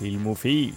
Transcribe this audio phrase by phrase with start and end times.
[0.00, 0.72] Filmofil.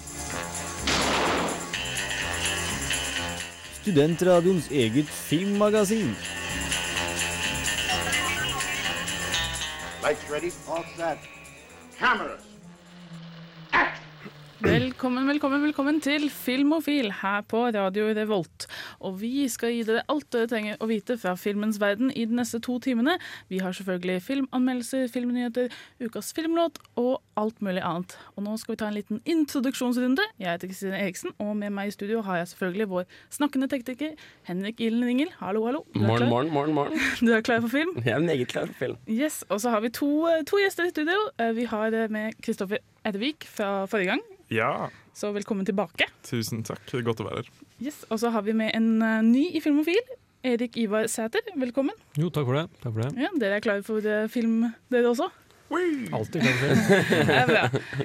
[3.82, 6.12] Studentradioens eget filmmagasin.
[10.04, 10.52] Lights ready?
[10.68, 11.18] All set.
[12.00, 12.44] Cameras.
[14.64, 18.68] Velkommen, velkommen, velkommen til Filmofil her på Radio Revolt.
[19.04, 22.38] Og vi skal gi dere alt dere trenger å vite fra filmens verden i de
[22.38, 23.18] neste to timene.
[23.52, 28.16] Vi har selvfølgelig filmanmeldelser, filmnyheter, ukas filmlåt og alt mulig annet.
[28.38, 30.24] Og nå skal vi ta en liten introduksjonsrunde.
[30.40, 34.16] Jeg heter Kristine Eriksen, og med meg i studio har jeg selvfølgelig vår snakkende tekniker
[34.50, 35.34] Henrik Ilen Ringel.
[35.42, 35.84] Hallo, hallo.
[35.96, 37.00] Morgen, morgen, morgen, morgen.
[37.24, 37.94] Du er klar for film?
[38.04, 38.98] Jeg er meget klar for film.
[39.08, 40.10] Yes, Og så har vi to,
[40.48, 41.20] to gjester i studio.
[41.40, 44.24] Eh, Vi har eh, med Kristoffer Edvik fra forrige gang.
[44.54, 46.08] Ja, Så velkommen tilbake.
[46.26, 46.82] tusen takk.
[47.06, 47.50] Godt å være her.
[47.82, 50.02] Yes, Og så har vi med en eh, ny i Filmofil.
[50.44, 51.96] Erik Ivar Sæter, velkommen.
[52.20, 52.66] Jo, takk for det.
[52.84, 53.14] Takk for det.
[53.24, 55.30] Ja, dere er klare for eh, film, dere også?
[55.74, 57.38] Alltid klare for det.
[57.38, 57.64] Er bra.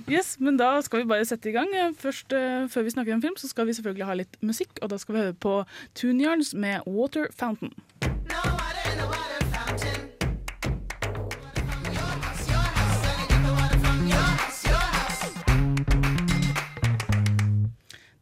[0.08, 1.68] Yes, men da skal vi bare sette i gang.
[1.74, 4.78] Eh, Først, uh, Før vi snakker om film, så skal vi selvfølgelig ha litt musikk.
[4.82, 5.58] Og da skal vi høre på
[5.98, 7.74] Tune Yarns med Water Fountain.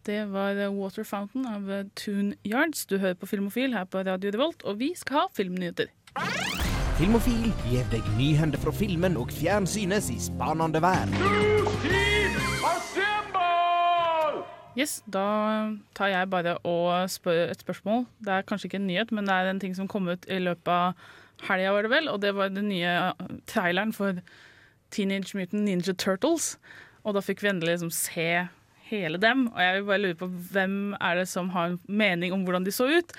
[0.07, 2.87] Det var Water Fountain av Tune Yards.
[2.87, 5.89] Du hører på Filmofil her på Radio Revolt, og vi skal ha filmnyheter.
[6.95, 11.17] Filmofil gir deg nyhender fra filmen og fjernsynets i spanende verden.
[14.79, 15.27] Yes, Da
[15.99, 18.07] tar jeg bare og spør et spørsmål.
[18.23, 20.39] Det er kanskje ikke en nyhet, men det er en ting som kom ut i
[20.39, 20.95] løpet av
[21.49, 22.09] helga, var det vel.
[22.13, 24.23] Og det var den nye uh, traileren for
[24.91, 26.61] Teenage Mutant Ninja Turtles.
[27.03, 28.47] Og da fikk vi endelig liksom se
[28.91, 29.47] hele dem.
[29.53, 32.65] Og jeg vil bare lure på hvem er det som har en mening om hvordan
[32.67, 33.13] de så ut?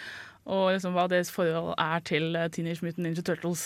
[0.48, 3.66] Og liksom hva deres forhold er til uh, Teenage Mutant Ninja Turtles.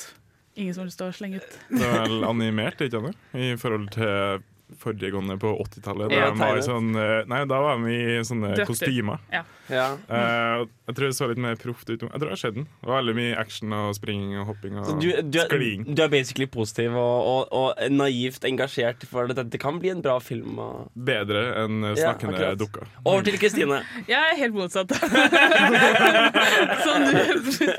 [0.57, 1.59] Ingen som vil stå og slenge ut.
[1.69, 3.19] Det er vel animert, ikke sant?
[3.37, 4.41] I forhold til
[4.81, 6.11] forrige gående på 80-tallet.
[6.15, 6.63] Ja, Da var tegnet.
[6.63, 8.69] i sånn, eh, nei, da var vi i sånne Drakter.
[8.71, 9.19] kostymer.
[9.31, 9.41] Ja.
[9.69, 9.85] Ja.
[10.09, 11.97] Eh, jeg tror det så litt mer proft ut.
[12.01, 12.67] Jeg tror det har skjedd den.
[12.81, 15.85] Det var veldig mye action og springing og hopping og du, du, er, skliing.
[15.87, 20.03] du er basically positiv og, og, og naivt engasjert for at dette kan bli en
[20.03, 20.59] bra film.
[20.61, 20.91] Og...
[21.11, 22.59] Bedre enn snakkende Ja, snakkende akkurat.
[22.59, 22.87] dukker.
[23.05, 23.81] Over til Kristine.
[24.11, 24.91] Jeg er helt motsatt.
[26.85, 27.11] Som du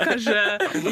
[0.01, 0.39] kanskje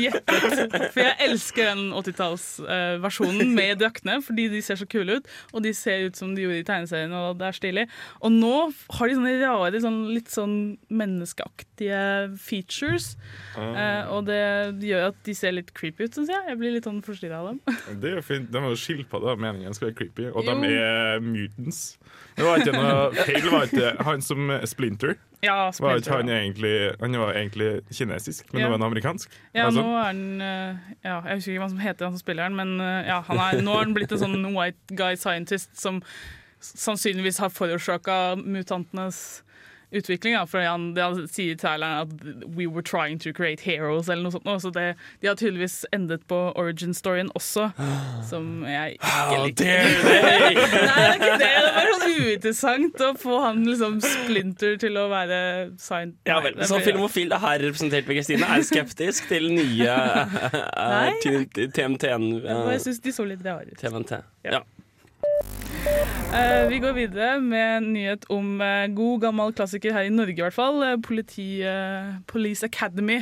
[0.01, 0.87] gjettet.
[0.93, 5.31] For jeg elsker den 80-tallsversjonen med draktene, fordi de ser så kule ut.
[5.55, 7.87] Og de ser ut som de gjorde i tegneserien, og det er stilig.
[8.21, 8.55] Og nå
[8.97, 10.57] har de sånne rare, sånn, litt sånn
[10.91, 12.01] menneskeaktige
[12.41, 13.13] features.
[13.59, 14.41] Eh, og det
[14.87, 16.45] gjør at de ser litt creepy ut, syns jeg.
[16.51, 17.61] Jeg blir litt sånn forstyrra av dem.
[18.03, 18.51] Det er jo fint.
[18.53, 20.29] De er jo skilpadder, meningen skal være creepy.
[20.33, 20.55] Og Jo.
[20.63, 21.83] de er mutants.
[22.37, 23.51] Det var ikke noe feil.
[23.53, 28.61] Var ikke han som Splinter Ja, var ikke han egentlig Han var egentlig kinesisk, men
[28.63, 28.69] Ja.
[28.69, 29.31] nå er han amerikansk.
[29.55, 32.23] Ja, Altså, nå er han eh, ja, Jeg husker ikke hva som heter han som
[32.23, 35.17] spiller han, men eh, ja, han er, nå er han blitt en sånn white guy
[35.21, 36.01] scientist som
[36.61, 39.43] sannsynligvis har forårsaka mutantenes
[39.93, 40.35] utvikling.
[40.39, 44.23] Da, for han, han sier i traileren at 'we were trying to create heroes', eller
[44.29, 44.49] noe sånt.
[44.63, 47.71] Så det, de har tydeligvis endet på origin-storyen også,
[48.29, 49.91] som jeg ikke liker.
[50.11, 51.51] Nei, det er ikke det.
[51.51, 51.53] Det
[51.83, 55.41] er sånn uinteressant å få han liksom splinter til å være
[55.79, 56.27] scientist.
[56.29, 59.97] Ja vel, Så Filmofil her representert ved Kristine er skeptisk til nye
[60.77, 61.47] Nei.
[61.55, 62.29] TMT-en.
[62.45, 63.79] Jeg syns de så litt rare ut.
[63.81, 64.21] TMT.
[64.47, 64.63] Ja.
[66.31, 70.39] Eh, vi går videre med en nyhet om eh, god gammel klassiker her i Norge
[70.39, 70.83] i hvert fall.
[70.87, 71.63] Eh, politi,
[72.31, 73.21] Police Academy.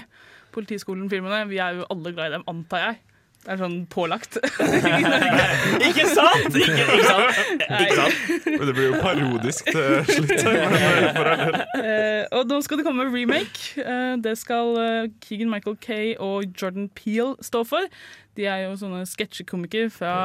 [0.53, 1.47] Politiskolen-filmene.
[1.49, 2.99] Vi er jo alle glad i dem, antar jeg.
[3.39, 4.37] Det er sånn pålagt.
[4.61, 5.49] I Norge.
[5.89, 6.53] Ikke sant?
[6.53, 7.65] Ikke, ikke sant?
[7.65, 8.49] Ikke sant?
[8.49, 10.49] Men det blir jo parodisk til slutt.
[12.37, 13.87] og nå skal det komme remake.
[14.21, 14.75] Det skal
[15.25, 17.89] Keegan Michael Kay og Jordan Peel stå for.
[18.37, 20.17] De er jo sånne sketsjekomikere fra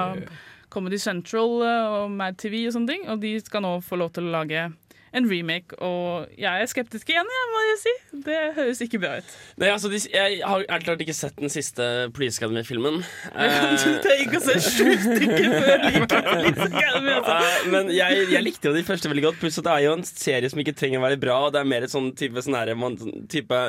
[0.73, 3.05] Comedy Central eh, og Mad TV og sånne ting.
[3.13, 4.65] Og de skal nå få lov til å lage
[5.13, 7.93] en remake, og jeg er skeptisk igjen, jeg må jeg si.
[8.25, 9.33] Det høres ikke bra ut.
[9.61, 11.87] Nei, altså, de, jeg har helt klart ikke sett den siste
[12.17, 13.01] Police Academy-filmen.
[13.33, 17.13] Du Eh, trenger ikke å se sju stykker før du liker Police Academy.
[17.19, 17.37] Altså.
[17.37, 19.39] eh, men jeg, jeg likte jo de første veldig godt.
[19.43, 21.37] Pluss at det er jo en serie som ikke trenger å være bra.
[21.47, 23.61] Og Det er mer et sånn type sånn her, man, sånn type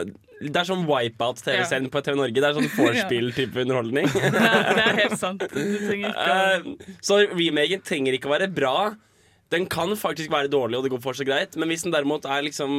[0.45, 2.41] Det er sånn Wipeout-TV-serien på TV Norge.
[2.41, 4.09] Det er sånn vorspiel-type underholdning.
[4.15, 5.45] Det, er, det er helt sant.
[5.53, 8.77] Du trenger ikke å Eh, så remaken trenger ikke å være bra.
[9.53, 11.57] Den kan faktisk være dårlig, og det går fortsatt greit.
[11.61, 12.71] Men hvis den derimot er liksom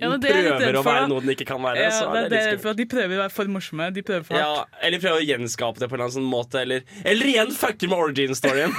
[0.00, 2.20] Ja, det er prøver å være noe den ikke kan være, ja, så er det
[2.30, 2.76] det, litt skummelt.
[2.78, 3.88] De prøver å være for morsomme.
[3.92, 6.56] De prøver for Ja, eller prøver å gjenskape det på en eller annen sånn måte.
[6.62, 8.70] Eller, eller igjen fucker med origin-storyen.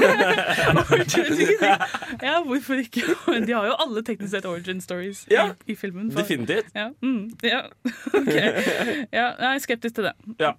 [2.30, 3.02] ja, hvorfor ikke?
[3.46, 6.10] De har jo alle teknisk sett origin stories Ja, i, i filmen.
[6.12, 6.66] for- Definitivt.
[6.74, 7.62] Ja, mm, ja.
[8.24, 8.34] ok.
[9.14, 10.16] Ja, jeg er skeptisk til det.
[10.42, 10.52] Ja.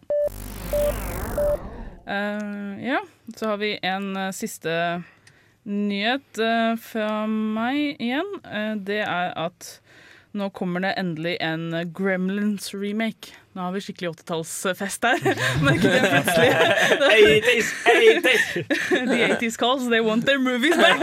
[2.04, 3.00] Uh, ja,
[3.36, 4.70] så har vi en uh, siste
[5.64, 9.78] nyhet eh, fra meg igjen, eh, det er at
[10.34, 13.37] nå kommer det endelig en Gremlins-remake.
[13.55, 15.20] Nå har vi skikkelig 80-tallsfest her.
[15.76, 16.49] ikke det plutselig.
[17.44, 18.49] 80s, 80s.
[18.90, 20.99] The 80s calls, they want their movies back.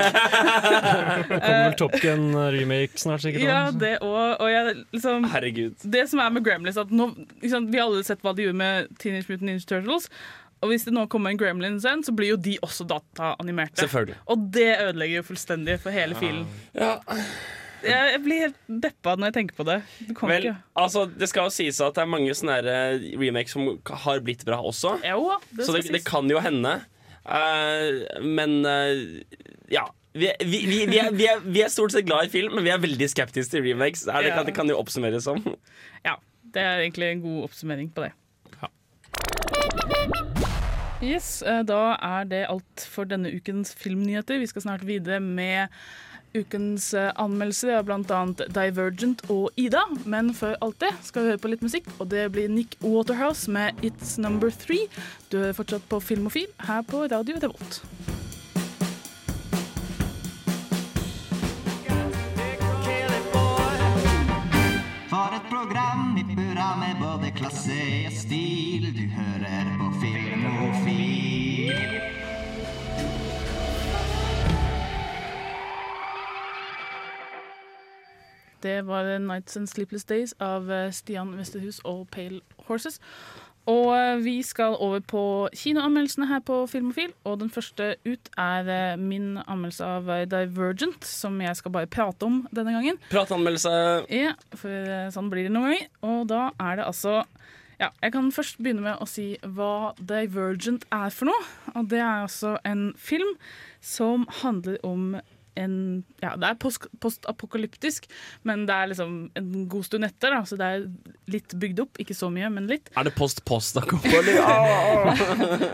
[1.30, 3.46] Kommer vel Top Gun-remake snart, sikkert.
[3.48, 4.28] Ja, det også.
[4.44, 5.88] Og jeg liksom Herregud.
[5.96, 8.60] Det som er med Gremlins, at nå, liksom, vi har alle sett hva de gjorde
[8.60, 10.12] med Teenage Mutant Ninja Turtles.
[10.62, 13.82] Og hvis det nå kommer en Gremlins igjen, så blir jo de også dataanimerte.
[13.82, 14.20] Selvfølgelig.
[14.30, 16.46] Og det ødelegger jo fullstendig for hele filen.
[16.78, 17.00] Ja.
[17.82, 19.80] Jeg, blir helt deppa når jeg tenker på det.
[20.06, 23.56] Det, Vel, ikke altså, det skal jo sies at det er mange sånne eh, remakes
[23.58, 23.72] som
[24.04, 25.00] har blitt bra også.
[25.08, 26.78] Jo, det Så det, det kan jo hende.
[27.26, 29.18] Uh, men uh,
[29.74, 29.88] ja.
[30.14, 32.66] Vi, vi, vi, vi, er, vi, er, vi er stort sett glad i film, men
[32.68, 34.04] vi er veldig skeptiske til remakes.
[34.06, 34.38] Er det, Ja.
[34.38, 35.40] kan, det kan jo oppsummeres som.
[36.06, 36.18] Ja,
[36.54, 38.12] det er egentlig en god oppsummering på det.
[41.02, 44.38] Yes, eh, Da er det alt for denne ukens filmnyheter.
[44.40, 45.68] Vi skal snart videre med
[46.36, 48.20] ukens anmeldelse anmeldelser av bl.a.
[48.56, 49.82] Divergent og Ida.
[50.06, 53.52] Men før alt det skal vi høre på litt musikk, og det blir Nick Waterhouse
[53.52, 54.88] med It's Number Three.
[55.32, 57.82] Du er fortsatt på Filmofil her på Radio Revolt.
[65.12, 68.71] For et program i burra med både klasse og stil.
[78.62, 83.00] Det var Nights and Sleepless Days av eh, Stian Westerhus og Pale Horses.
[83.70, 85.24] Og eh, vi skal over på
[85.58, 87.14] kinoanmeldelsene her på Filmofil.
[87.24, 92.26] Og den første ut er eh, min anmeldelse av Divergent, som jeg skal bare prate
[92.28, 93.02] om denne gangen.
[93.10, 93.74] Prateanmeldelse.
[94.14, 95.90] Ja, for sånn blir det noen ganger.
[96.06, 97.22] Og da er det altså
[97.82, 101.46] ja, Jeg kan først begynne med å si hva Divergent er for noe.
[101.74, 103.34] Og det er altså en film
[103.82, 105.16] som handler om
[105.60, 108.06] en Ja, det er post- postapokalyptisk,
[108.48, 110.86] men det er liksom en god stund etter, da, så det er
[111.34, 111.98] litt bygd opp.
[112.02, 112.92] Ikke så mye, men litt.
[112.96, 113.80] Er det post-post?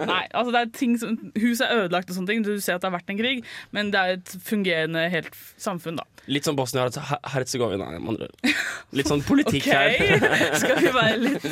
[0.08, 2.44] Nei, altså det er ting som Huset er ødelagt og sånne ting.
[2.46, 3.44] Du ser at det har vært en krig,
[3.76, 6.06] men det er et fungerende helt samfunn, da.
[6.28, 7.88] Litt som Bosnia-Hercegovina.
[8.04, 8.32] ord.
[8.98, 10.10] Litt sånn politikk okay.
[10.20, 10.56] her.
[10.62, 11.46] skal vi være litt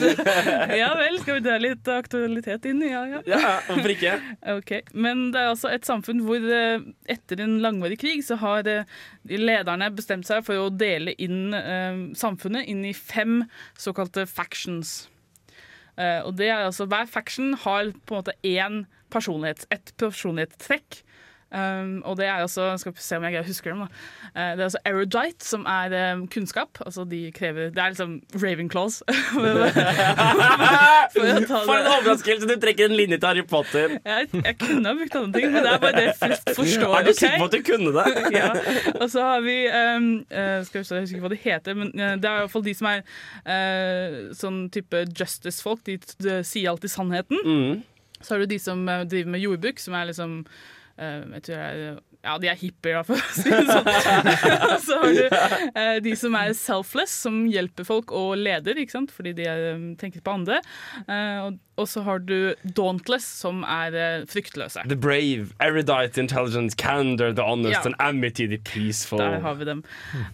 [0.75, 2.83] Ja vel, skal vi dra litt aktualitet inn?
[2.83, 3.21] Ja, ja.
[3.29, 4.15] Ja, hvorfor ikke?
[4.55, 8.67] Ok, Men det er altså et samfunn hvor eh, etter en langvarig krig så har
[8.69, 8.87] eh,
[9.27, 13.43] lederne bestemt seg for å dele inn eh, samfunnet inn i fem
[13.79, 15.05] såkalte factions.
[15.97, 21.01] Eh, og det er altså Hver faction har på en måte én personlighets, et personlighetstrekk.
[21.53, 23.79] Um, og det er altså Skal se om jeg husker dem.
[23.79, 23.87] da
[24.35, 26.69] Uh, Det er altså erudite, som er um, kunnskap.
[26.85, 29.03] Altså de krever Det er liksom Ravenclaws.
[29.05, 29.51] For
[31.65, 32.47] For en overraskelse!
[32.49, 33.89] Du trekker en linje til Harry Potter.
[34.05, 36.95] jeg, jeg kunne ha brukt andre ting, men det er bare det flest forstår.
[36.97, 37.13] Er du okay?
[37.13, 38.05] sikker på at du kunne det?
[38.39, 38.49] ja.
[39.01, 41.73] Og så har vi um, uh, Skal vi se, Jeg husker ikke hva de heter,
[41.73, 43.01] men uh, det er i hvert fall de som er
[44.35, 45.85] sånn type justice-folk.
[45.87, 47.39] De, de sier alltid sannheten.
[47.45, 47.83] Mm.
[48.19, 50.41] Så har du de som driver med jordbruk, som er liksom
[50.97, 51.95] jeg tror jeg,
[52.25, 53.89] Ja, de er hippier, i for å si sånn.
[54.85, 55.25] Så har du
[55.75, 59.11] eh, de som er selfless, som hjelper folk og leder, ikke sant?
[59.13, 59.45] fordi de
[59.75, 60.61] um, tenker på andre.
[61.05, 64.85] Eh, og, så har du dauntless, som er eh, fryktløse.
[64.87, 67.81] The brave, erudite, intelligent, candor, the honest Ja.
[67.85, 69.19] and amity, the peaceful.
[69.19, 69.83] Der har vi dem.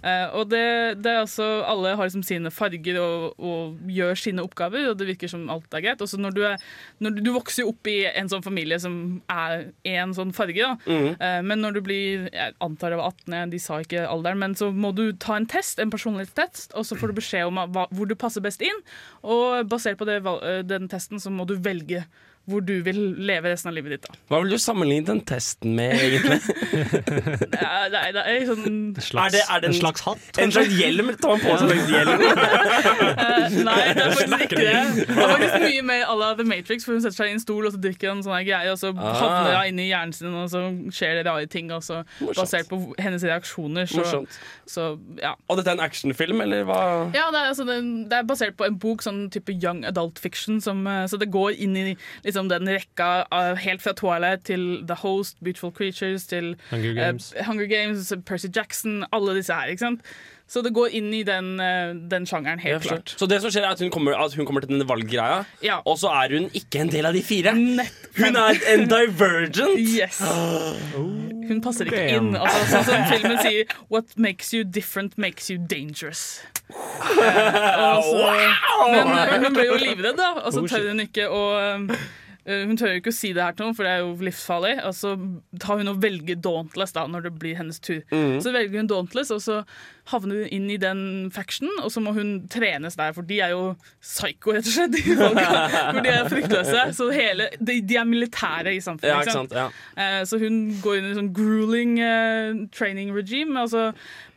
[0.06, 4.46] Eh, og det, det er altså, alle har liksom sine farger og, og gjør sine
[4.46, 6.02] oppgaver, og det virker som alt er greit.
[6.06, 6.62] Og så når du, er,
[7.02, 8.96] når du, du vokser jo opp i en sånn familie som
[9.34, 10.74] er en sånn farge, da.
[10.84, 11.08] Mm.
[11.16, 14.56] Eh, men når du blir jeg antar det var 18, de sa ikke alderen, men
[14.60, 18.10] så må du ta en test, en personlighetstest, og så får du beskjed om hvor
[18.10, 18.84] du passer best inn.
[19.24, 22.04] Og basert på det, eh, den testen så må du velge
[22.50, 24.08] hvor du vil leve resten av livet ditt.
[24.10, 24.16] da.
[24.32, 26.40] Hva vil du sammenligne den testen med, egentlig?
[27.62, 30.40] Ja, Nei, det er sånn Slags, Er det- er det en- en slags hatt?
[30.42, 31.12] En slags hjelm?
[31.22, 32.22] Tar man på seg en hjelm?
[32.22, 35.06] uh, Nei, det er faktisk ikke det.
[35.08, 37.44] Det er faktisk mye mer à la The Matrix, for hun setter seg i en
[37.44, 39.14] stol og så drikker en sånn greie, og så Ah.
[39.22, 41.72] havner hun inni hjernen sin, og så skjer det rare ting.
[41.72, 42.02] Og så
[42.36, 44.26] basert på hennes reaksjoner, så,
[44.68, 44.90] så
[45.22, 45.34] ja.
[45.50, 46.82] Og dette er en actionfilm, eller hva?
[47.16, 47.78] Ja, det er, altså, det,
[48.12, 51.30] det er basert på en bok, sånn type young adult fiction, som, eh, så det
[51.32, 51.96] går inn i
[52.32, 57.32] liksom, den rekka av, helt fra Twilight til The Host, Beautiful Creatures, til Hunger Games,
[57.36, 57.48] Games.
[57.48, 59.70] Hunger Games, Percy Jackson, alle disse her.
[59.76, 60.14] ikke sant?
[60.52, 63.14] Så det går inn i den, eh, den sjangeren, helt klart.
[63.16, 65.78] Så det som skjer er at hun kommer, at hun kommer til denne valggreia, Ja.
[65.86, 67.54] og så er hun ikke en del av de fire.
[67.56, 69.80] Nett Hun er en divergent.
[69.80, 70.20] Yes.
[71.52, 72.34] Hun passer ikke inn.
[72.36, 76.42] Altså, sånn som filmen sier What makes you different makes you dangerous.
[76.72, 81.26] Eh, altså, så, men eh, hun ble jo livredd, da, og så tør hun ikke
[81.28, 82.04] å eh,
[82.48, 84.74] hun tør jo ikke å si det her til noen, for det er jo livsfarlig.
[84.88, 85.14] Og så
[85.62, 88.02] tar hun og velger Dauntless da, når det blir hennes tur.
[88.42, 89.62] Så velger hun Dauntless, og så
[90.12, 91.02] havner hun inn i den
[91.34, 93.62] factionen, og så må hun trenes der, for de er jo
[94.04, 94.96] psycho, rett og slett.
[94.96, 96.84] De for de er fryktløse.
[96.98, 99.12] Så hele, de, de er militære i samfunnet.
[99.14, 99.56] Ja, ikke sant?
[99.56, 99.68] Ja.
[99.96, 103.88] Eh, Så hun går inn i en sånn grueling eh, training regime, og så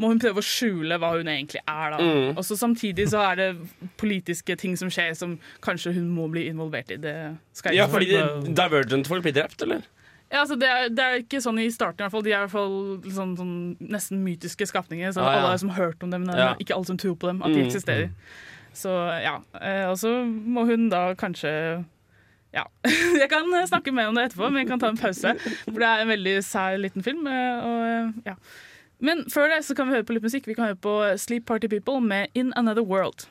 [0.00, 1.96] må hun prøve å skjule hva hun egentlig er.
[1.96, 2.00] da.
[2.02, 2.36] Mm.
[2.38, 3.48] Og så Samtidig så er det
[4.00, 6.96] politiske ting som skjer som kanskje hun må bli involvert i.
[7.02, 7.14] Det
[7.58, 8.14] skal jeg ja, fordi
[8.54, 9.82] Divergent-folk blir drept, eller?
[10.34, 12.24] Ja, altså det, er, det er ikke sånn i starten, i hvert fall.
[12.26, 13.52] De er i hvert fall sånn, sånn
[13.94, 15.12] nesten mytiske skapninger.
[15.14, 15.38] Så Ah, ja.
[15.38, 16.48] Alle har liksom hørt om dem, men Ja.
[16.58, 17.40] ikke alle som tror på dem.
[17.42, 17.66] At de Mm.
[17.68, 18.10] eksisterer.
[18.74, 18.90] Så
[19.22, 19.36] ja.
[19.62, 21.84] eh, Og så må hun da kanskje
[22.52, 22.64] ja.
[23.22, 25.34] Jeg kan snakke mer om det etterpå, men jeg kan ta en pause.
[25.64, 27.26] For det er en veldig sær liten film.
[27.26, 28.34] eh, Og, eh, ja.
[29.00, 30.46] Men før det så kan vi høre på litt musikk.
[30.46, 33.26] Vi kan høre på Sleep Party People med In Another World.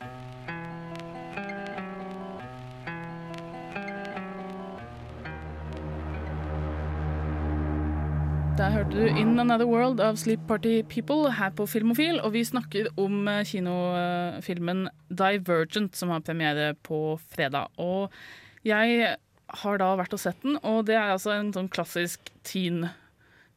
[8.53, 12.19] Der hørte du In Another World av Sleep Party People her på Filmofil.
[12.21, 17.73] Og vi snakker om eh, kinofilmen Divergent, som har premiere på fredag.
[17.81, 18.13] Og
[18.61, 19.15] jeg
[19.63, 22.85] har da vært og sett den, og det er altså en sånn klassisk teen,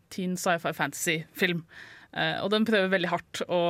[0.08, 1.60] teen sci-fi fantasy-film.
[2.16, 3.62] Eh, og den prøver veldig hardt å,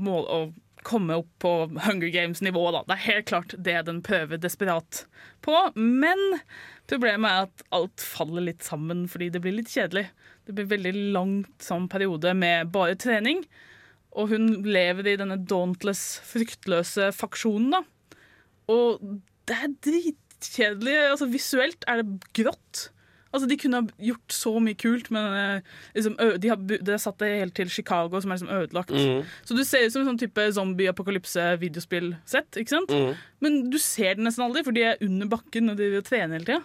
[0.00, 2.64] måle, å komme opp på Hunger Games-nivå.
[2.72, 2.84] da.
[2.88, 5.04] Det er helt klart det den prøver desperat
[5.44, 5.60] på.
[5.76, 6.40] Men
[6.88, 10.08] problemet er at alt faller litt sammen fordi det blir litt kjedelig.
[10.46, 13.44] Det blir veldig langt sånn periode med bare trening.
[14.18, 17.82] Og hun lever i denne dauntless, fryktløse faksjonen, da.
[18.70, 18.86] Og
[19.48, 20.96] det er dritkjedelig.
[21.12, 22.08] Altså, visuelt er det
[22.40, 22.88] grått.
[23.30, 25.24] Altså, De kunne ha gjort så mye kult, men
[25.94, 28.90] liksom, de har, de det satt det helt til Chicago, som er liksom ødelagt.
[28.90, 29.22] Mm.
[29.46, 32.50] Så du ser ut som en sånn type zombie-apokalypse-videospillsett.
[32.58, 32.90] ikke sant?
[32.90, 33.14] Mm.
[33.44, 36.48] Men du ser det nesten aldri, for de er under bakken og de trener hele
[36.48, 36.62] tida.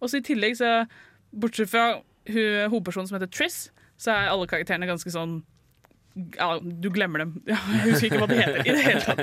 [0.00, 0.88] Og så i tillegg, så,
[1.36, 3.68] bortsett fra hu- hovedpersonen som heter Triss,
[3.98, 5.40] så er alle karakterene ganske sånn
[6.34, 7.36] ja, du glemmer dem.
[7.46, 8.64] Jeg husker ikke hva de heter.
[8.66, 9.20] i det hele tatt.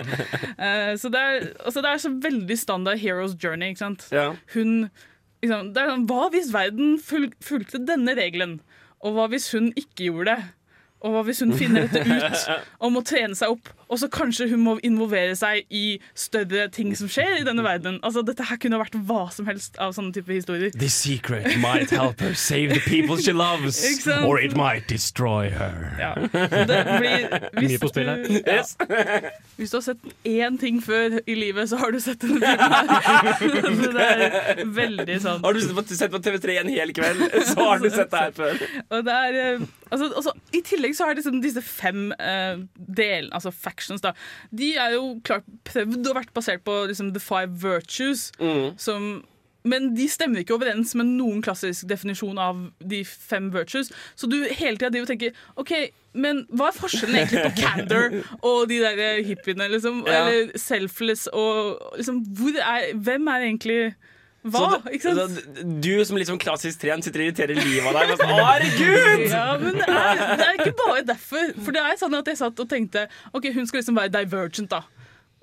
[0.55, 3.73] Uh, så det er, altså det er så veldig standard hero's journey.
[3.73, 4.05] ikke sant?
[4.15, 4.29] Ja.
[4.53, 4.87] Hun,
[5.43, 8.61] liksom, det er sånn, Hva hvis verden ful fulgte denne regelen?
[9.03, 10.47] Og hva hvis hun ikke gjorde det?
[11.05, 12.45] Og hva hvis hun finner dette ut
[12.85, 13.67] og må trene seg opp?
[13.89, 17.99] Og så kanskje hun må involvere seg i større ting som skjer i denne verden.
[18.05, 20.71] Altså, Dette her kunne vært hva som helst av sånne type historier.
[20.73, 23.77] The secret might help her save the people she loves,
[24.27, 25.77] or it might destroy her.
[26.01, 26.13] Ja.
[26.33, 27.27] Det blir,
[27.59, 28.23] hvis, Mye på spill her.
[28.25, 28.63] du- Ja.
[29.55, 32.41] Hvis du har sett én ting før i livet, så har du sett denne
[33.39, 33.77] filmen.
[33.95, 33.95] her.
[33.95, 34.07] Det
[34.59, 35.61] er veldig sånn Har du
[35.95, 38.59] sett på, TV3 en hel kveld, så har du sett det her før.
[38.89, 43.31] Og det er, eh, altså, altså, I tillegg så det liksom disse fem uh, delene,
[43.37, 44.13] altså factions, da.
[44.55, 48.29] De er jo klart prøvd og vært basert på liksom, The Five Virtues.
[48.81, 49.23] Som,
[49.65, 53.91] men de stemmer ikke overens med noen klassisk definisjon av de fem virtues.
[54.15, 55.73] Så du hele tida tenker OK,
[56.15, 58.13] men hva er forskjellen egentlig på candor
[58.45, 59.67] og de der eh, hippiene?
[59.73, 60.21] Liksom, Ja.
[60.21, 62.21] Eller selfless og liksom,
[62.61, 63.79] er, Hvem er egentlig
[64.45, 64.63] hva?
[64.81, 65.37] Så ikke sant?
[65.37, 68.11] så du som litt sånn klassisk trent sitter og irriterer livet av deg.
[68.13, 69.23] og sånn, Herregud!
[69.31, 71.53] Ja, men det er, det er ikke bare derfor.
[71.65, 74.69] For det er sånn at jeg satt og tenkte Ok, hun skal liksom være divergent,
[74.75, 74.83] da.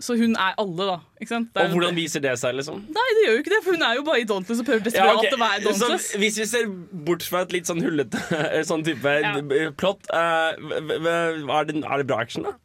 [0.03, 0.95] Så hun er alle, da.
[1.21, 1.51] Ikke sant?
[1.55, 2.81] Er- Og hvordan viser det seg, liksom?
[2.91, 4.97] Nei, det gjør jo ikke det, for hun er jo bare i Dauntless og prøver
[4.97, 5.29] Ja, okay.
[5.31, 5.37] ok.
[5.37, 6.07] å være Så Dauntless.
[6.19, 6.67] hvis vi ser
[7.07, 8.19] bort fra et litt sånn hullete
[8.71, 9.35] sånn type Ja.
[9.79, 12.57] plott, eh, v- er, det, er det bra action, da?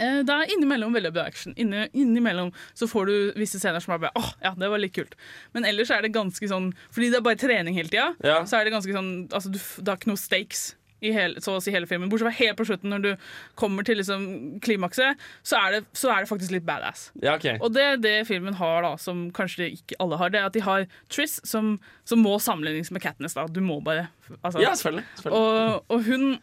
[0.00, 1.54] Eh, Det er innimellom veldig bra action.
[1.56, 4.94] Inni, innimellom så får du visse scener som er bare åh, ja, det var litt
[4.96, 5.14] kult.
[5.54, 8.40] Men ellers er det ganske sånn Fordi det er bare trening hele tida, Ja.
[8.44, 10.74] så er det ganske sånn Altså, du, det er ikke noe stakes.
[11.04, 13.16] I hele, så å si hele filmen Bortsett fra helt på slutten, når du
[13.60, 14.22] kommer til liksom
[14.64, 17.10] klimakset, så er, det, så er det faktisk litt badass.
[17.20, 17.58] Ja, ok.
[17.60, 20.62] Og det det filmen har, da, som kanskje ikke alle har, det er at de
[20.64, 21.74] har Triss, som,
[22.08, 23.34] som må sammenlignes med Katniss.
[23.36, 24.08] da Du må bare
[24.42, 25.04] altså, Ja, selvfølgelig.
[25.20, 25.42] selvfølgelig.
[25.42, 26.38] og, og hun,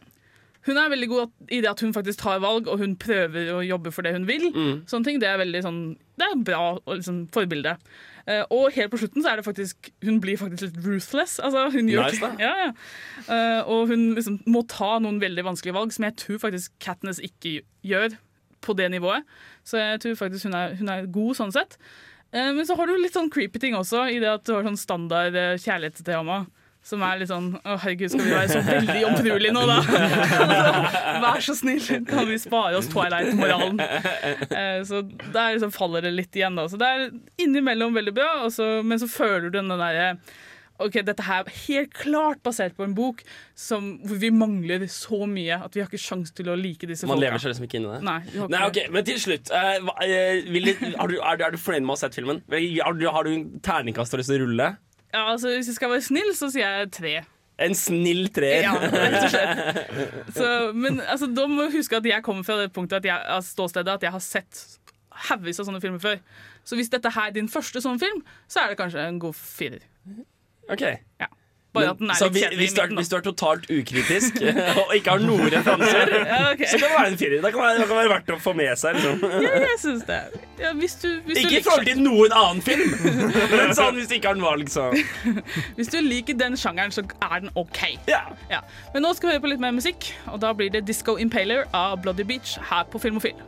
[0.67, 3.63] hun er veldig god i det at hun faktisk tar valg, og hun prøver å
[3.65, 4.47] jobbe for det hun vil.
[4.53, 4.83] Mm.
[4.89, 5.81] Sånne ting, Det er veldig sånn
[6.19, 7.77] Det er bra liksom, forbilde.
[8.29, 11.39] Uh, og helt på slutten så er det faktisk Hun blir faktisk litt ruthless.
[11.41, 12.29] Altså, hun gjør Nice.
[12.45, 12.69] Ja, ja.
[13.25, 17.21] Uh, og hun liksom må ta noen veldig vanskelige valg, som jeg tror faktisk Katniss
[17.25, 18.13] ikke gjør
[18.61, 19.25] på det nivået.
[19.65, 21.79] Så jeg tror faktisk hun er, hun er god sånn sett.
[22.29, 24.67] Uh, men så har du litt sånn creepy ting også, i det at du har
[24.67, 26.43] sånn standard eh, kjærlighetsdrama.
[26.81, 29.79] Som er litt sånn Å, herregud, skal vi være så veldig jomfruelige nå, da?
[30.41, 33.81] Altså, Vær så snill, kan vi spare oss Twilight-moralen?
[33.81, 36.65] Eh, så der liksom faller det litt igjen, da.
[36.69, 37.03] Så det er
[37.41, 40.15] innimellom veldig bra, så, men så føler du den derre
[40.81, 43.21] Ok, dette her er helt klart basert på en bok
[43.57, 47.05] som, hvor vi mangler så mye at vi har ikke sjans til å like disse
[47.05, 47.27] Man folka.
[47.27, 47.99] lever seg liksom ikke inn i det.
[48.07, 48.19] Nei,
[48.49, 51.85] Nei, ok, Men til slutt, uh, eh, vil er, du, er, du, er du fornøyd
[51.85, 52.41] med å ha sett filmen?
[52.49, 54.71] Har du, har du en terningkast å rulle?
[55.11, 57.13] Ja, altså, hvis jeg skal være snill, så sier jeg tre.
[57.61, 58.63] En snill treer.
[58.65, 59.89] Ja, rett og slett.
[60.37, 63.25] Så, men altså, da må du huske at jeg kommer fra det punktet at jeg,
[63.35, 64.63] altså, ståstedet at jeg har sett
[65.27, 66.17] haugevis av sånne filmer før.
[66.65, 69.37] Så hvis dette her er din første sånn film, så er det kanskje en god
[69.37, 69.83] firer.
[70.71, 70.85] Ok
[71.21, 71.27] Ja.
[71.71, 73.01] Bare at den er så litt kjedelig i hvis, du er, midten, da.
[73.01, 74.39] hvis du er totalt ukritisk
[74.81, 76.63] og ikke har noen referanser, Ja, ok.
[76.67, 77.35] så kan det være en firer.
[77.45, 78.97] Det kan være, det kan være verdt å få med seg.
[78.99, 79.23] Liksom.
[79.45, 80.17] Ja, jeg syns det.
[80.59, 82.91] Ja, hvis du, hvis du Ikke i liker- forhold til noen annen film,
[83.55, 84.89] men sånn hvis du ikke har noe valg, så
[85.79, 87.81] Hvis du liker den sjangeren, så er den OK.
[88.11, 88.23] Ja.
[88.51, 88.59] Ja.
[88.93, 91.63] Men nå skal vi høre på litt mer musikk, og da blir det Disco Impaler
[91.71, 93.39] av Bloody Beach her på Filmofil.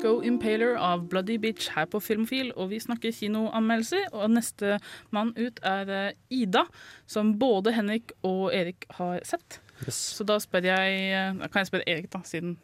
[0.00, 4.06] Disco Impaler av Bloody Bitch her på Filmofil, og vi snakker kinoanmeldelser.
[4.16, 4.78] Og neste
[5.12, 6.62] mann ut er eh, Ida,
[7.04, 9.58] som både Henrik og Erik har sett.
[9.92, 12.56] Så da spør jeg eh, kan jeg spørre Erik, da, siden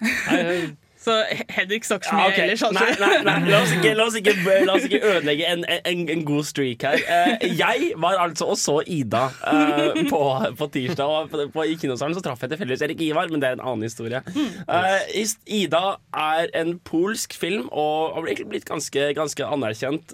[1.00, 1.14] Så
[1.48, 2.44] Henrik snakker så mye Ja, okay.
[2.44, 2.84] ellers, altså.
[2.84, 3.50] Nei, nei, nei.
[3.50, 4.34] La, oss ikke, la, oss ikke,
[4.68, 7.00] la oss ikke ødelegge en, en, en god streak her.
[7.00, 10.20] Eh, jeg var altså og så Ida eh, på,
[10.60, 11.06] på tirsdag.
[11.08, 13.64] Og på, på, I kinosalen så traff jeg tilfeldigvis Erik Ivar, men det er en
[13.64, 14.20] annen historie.
[14.28, 15.24] Eh,
[15.62, 20.12] Ida er en polsk film og har blitt ganske, ganske anerkjent.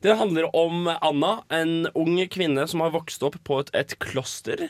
[0.00, 4.62] Det handler om Anna, en ung kvinne som har vokst opp på et, et kloster.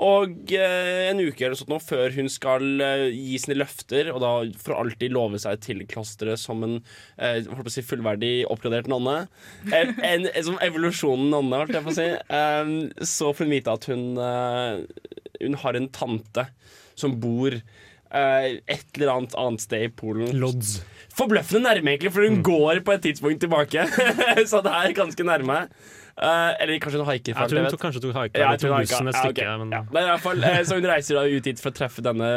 [0.00, 4.22] Og eh, en uke eller sånt nå før hun skal eh, gi sine løfter, og
[4.24, 4.32] da
[4.62, 6.78] for alltid love seg til klosteret som en
[7.20, 9.26] eh, si fullverdig oppgradert nonne.
[9.68, 12.08] En, en, som evolusjonen nonne, holdt jeg på å si.
[12.40, 16.48] Eh, så får hun vite at hun, eh, hun har en tante
[17.00, 17.60] som bor
[18.10, 20.32] et eller annet annet sted i Polen.
[20.40, 20.80] Lodz.
[21.14, 23.86] Forbløffende nærme, egentlig, for hun går på et tidspunkt tilbake.
[24.50, 25.64] så det er ganske nærme.
[26.20, 27.32] Uh, eller kanskje hun haiker.
[27.32, 28.42] Jeg tror hun tok, kanskje tok haiker.
[28.42, 29.44] Ja, tok bussen et stykke.
[29.46, 29.54] Ja.
[29.56, 29.80] Men ja.
[29.88, 32.28] Men i hvert fall, eh, så hun reiser da ut dit for å treffe denne,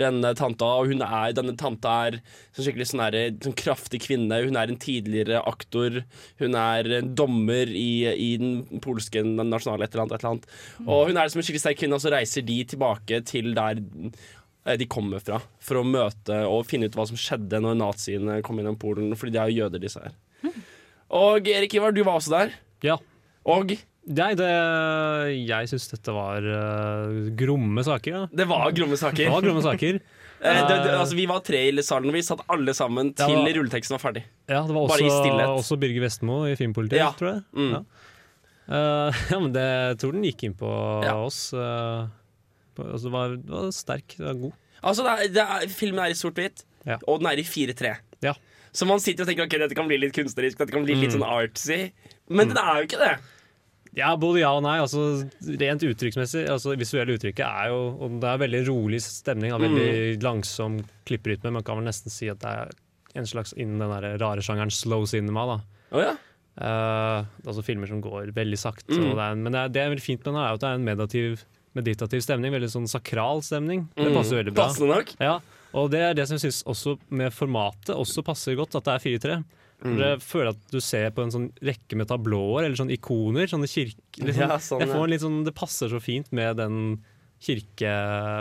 [0.00, 4.40] denne tanta, og hun er, denne tanta er En skikkelig sånn, her, sånn kraftig kvinne.
[4.42, 6.00] Hun er en tidligere aktor.
[6.42, 10.16] Hun er en dommer i, i den polske nasjonale et eller annet.
[10.16, 10.50] Et eller annet.
[10.88, 13.78] Og hun er som en skikkelig sterk kvinne, og så reiser de tilbake til der
[13.78, 14.28] eh,
[14.64, 18.58] de kommer fra, for å møte og finne ut hva som skjedde når naziene kom
[18.60, 20.12] innom Polen, fordi de er jo jøder, disse her.
[21.10, 22.52] Og Erik Ivar, du var også der.
[22.86, 22.98] Ja.
[23.48, 23.72] Og
[24.10, 24.46] Nei, det,
[25.46, 28.14] jeg syns dette var uh, gromme saker.
[28.14, 28.22] Ja.
[28.32, 29.26] det var gromme saker.
[29.28, 30.00] Det var gromme saker.
[30.40, 33.50] Eh, det, det, altså, vi var tre i salen, vi satt alle sammen til var-
[33.58, 34.22] rulleteksten var ferdig.
[34.48, 35.10] Ja, det var også,
[35.52, 37.10] også Birger Vestmo i Filmpolitiet, Ja.
[37.12, 37.42] tror jeg.
[37.52, 37.74] Mm.
[37.74, 37.80] Ja.
[38.70, 40.70] Uh, ja, men det, jeg tror den gikk inn på
[41.04, 41.12] Ja.
[41.26, 41.52] oss.
[41.52, 42.19] eh, på,
[42.78, 44.52] altså, det, var, det var sterk, det var god.
[44.82, 46.96] Altså, det er, det er, filmen er i sort-hvitt, Ja.
[47.06, 47.96] og den er i 4-3.
[48.24, 48.34] Ja.
[48.72, 51.10] Så man sitter og tenker ok, dette kan bli litt kunstnerisk, dette kan bli litt
[51.10, 51.18] Mm.
[51.18, 51.92] sånn artsy.
[52.30, 53.18] Men den er jo ikke det.
[53.98, 54.76] Ja, både ja og nei.
[54.78, 55.26] Altså,
[55.58, 60.22] rent uttrykksmessig, altså, visuelle uttrykket er jo og Det er veldig rolig stemning, og veldig
[60.22, 60.78] langsom
[61.10, 61.50] klipperytme.
[61.52, 62.70] Man kan vel nesten si at det er
[63.18, 65.42] en slags innen den der rare sjangeren slow cinema.
[65.50, 65.58] da
[65.98, 66.12] oh, ja.
[66.62, 68.94] uh, altså filmer som går veldig sakte.
[68.94, 69.42] Mm.
[69.42, 71.44] men det er, det er veldig fint med den, er at det er en meditativ,
[71.76, 72.52] meditativ stemning.
[72.52, 73.88] Veldig sånn sakral stemning.
[73.96, 74.14] Det Mm.
[74.14, 74.66] passer veldig bra.
[75.20, 75.40] Ja,
[75.74, 78.94] og det er det som jeg syns også med formatet også passer godt, at det
[78.94, 79.44] er 4-3.
[79.80, 83.46] For Jeg føler at du ser på en sånn rekke med tablåer eller sånne ikoner.
[83.48, 84.36] Sånne kirke, liksom.
[84.50, 84.86] Ja, sånn, ja.
[84.92, 86.98] får en litt sånn, det passer så fint med den
[87.40, 87.94] kirke-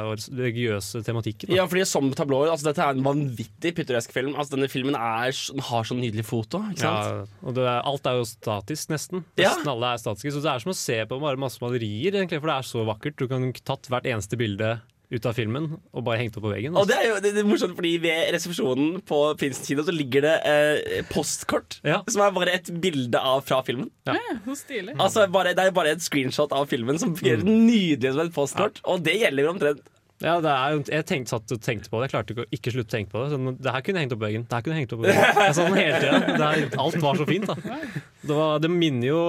[0.03, 1.49] og religiøse tematikken.
[1.49, 1.61] Da.
[1.61, 4.33] Ja, fordi som tablåer, altså Dette er en vanvittig pittoresk film.
[4.35, 5.31] Altså Denne filmen er,
[5.69, 6.61] har så nydelig foto.
[6.73, 6.83] Ikke?
[6.83, 9.23] Ja, og det er, alt er jo statisk, nesten.
[9.39, 9.53] Ja.
[9.53, 10.35] Nesten alle er statiske.
[10.35, 13.19] Så det er som å se på masse malerier, egentlig, for det er så vakkert.
[13.19, 14.77] Du kan tatt hvert eneste bilde
[15.11, 16.75] ut av filmen og bare hengt opp på veggen.
[16.75, 16.91] Og Altså.
[16.91, 20.21] det er jo det, det er morsomt, fordi ved resepsjonen på Prinsen kino så ligger
[20.27, 21.79] det eh, postkort.
[21.83, 22.01] Ja.
[22.07, 23.89] Som er bare et bilde av fra filmen.
[24.05, 24.93] Så stilig.
[25.01, 27.65] Altså bare, Det er bare et screenshot av filmen som blir Mm.
[27.69, 28.81] nydelig som et postkort.
[28.85, 29.81] Og det gjelder jo omtrent.
[30.21, 32.09] Ja, det er jeg tenkte, satt og tenkte på det.
[32.09, 33.29] Jeg klarte ikke å ikke slutte å tenke på det.
[33.31, 34.43] Sånn, det her kunne jeg hengt opp på veggen.
[34.49, 35.53] Det her kunne jeg hengt opp på veggen.
[35.55, 36.09] Sånn hele
[36.49, 37.55] er- Alt var så fint, da.
[37.55, 39.19] Det, var, det minner jo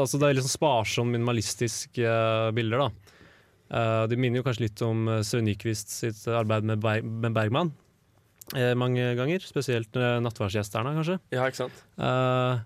[0.00, 3.07] altså Det er litt sånn sparsom, minimalistisk eh, bilder, da.
[3.68, 7.36] Eh, det minner jo kanskje litt om uh, Sven Nyquist sitt arbeid med, Berg, med
[7.36, 7.74] Bergman.
[8.56, 9.44] uh, mange ganger.
[9.44, 11.18] Spesielt uh, 'Nattverdsgjesterne', kanskje.
[11.34, 11.84] Ja, ikke sant?
[12.00, 12.64] Uh,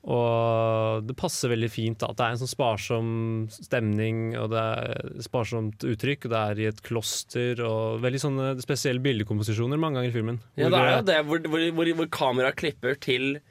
[0.00, 3.08] og det passer veldig fint da, at det er en sånn sparsom
[3.52, 8.46] stemning, og det er sparsomt uttrykk, og det er i et kloster, og veldig sånne
[8.64, 10.40] spesielle bildekomposisjoner mange ganger i filmen.
[10.56, 13.42] Ja, det er jo det hvor, hvor, hvor, hvor kamera klipper til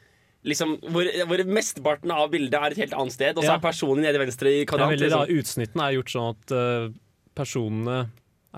[0.47, 4.05] Liksom, hvor, hvor mesteparten av bildet er et helt annet sted, og så er personen
[4.05, 4.93] nede i venstre i det Ja, kvadrant.
[4.93, 5.25] veldig liksom.
[5.25, 6.85] rar, Utsnittene er gjort sånn at uh,
[7.35, 7.97] personene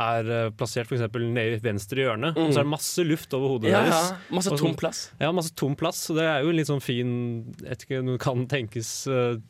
[0.01, 3.33] er uh, plassert for eksempel nede i venstre hjørne, og så er det masse luft
[3.35, 4.19] over hodet ja, Ja, ja.
[4.37, 5.01] Masse tom plass.
[5.19, 7.15] Ja, masse tom plass, så det er jo en litt sånn fin
[7.63, 9.41] Jeg vet ikke, noe kan tenkes eh,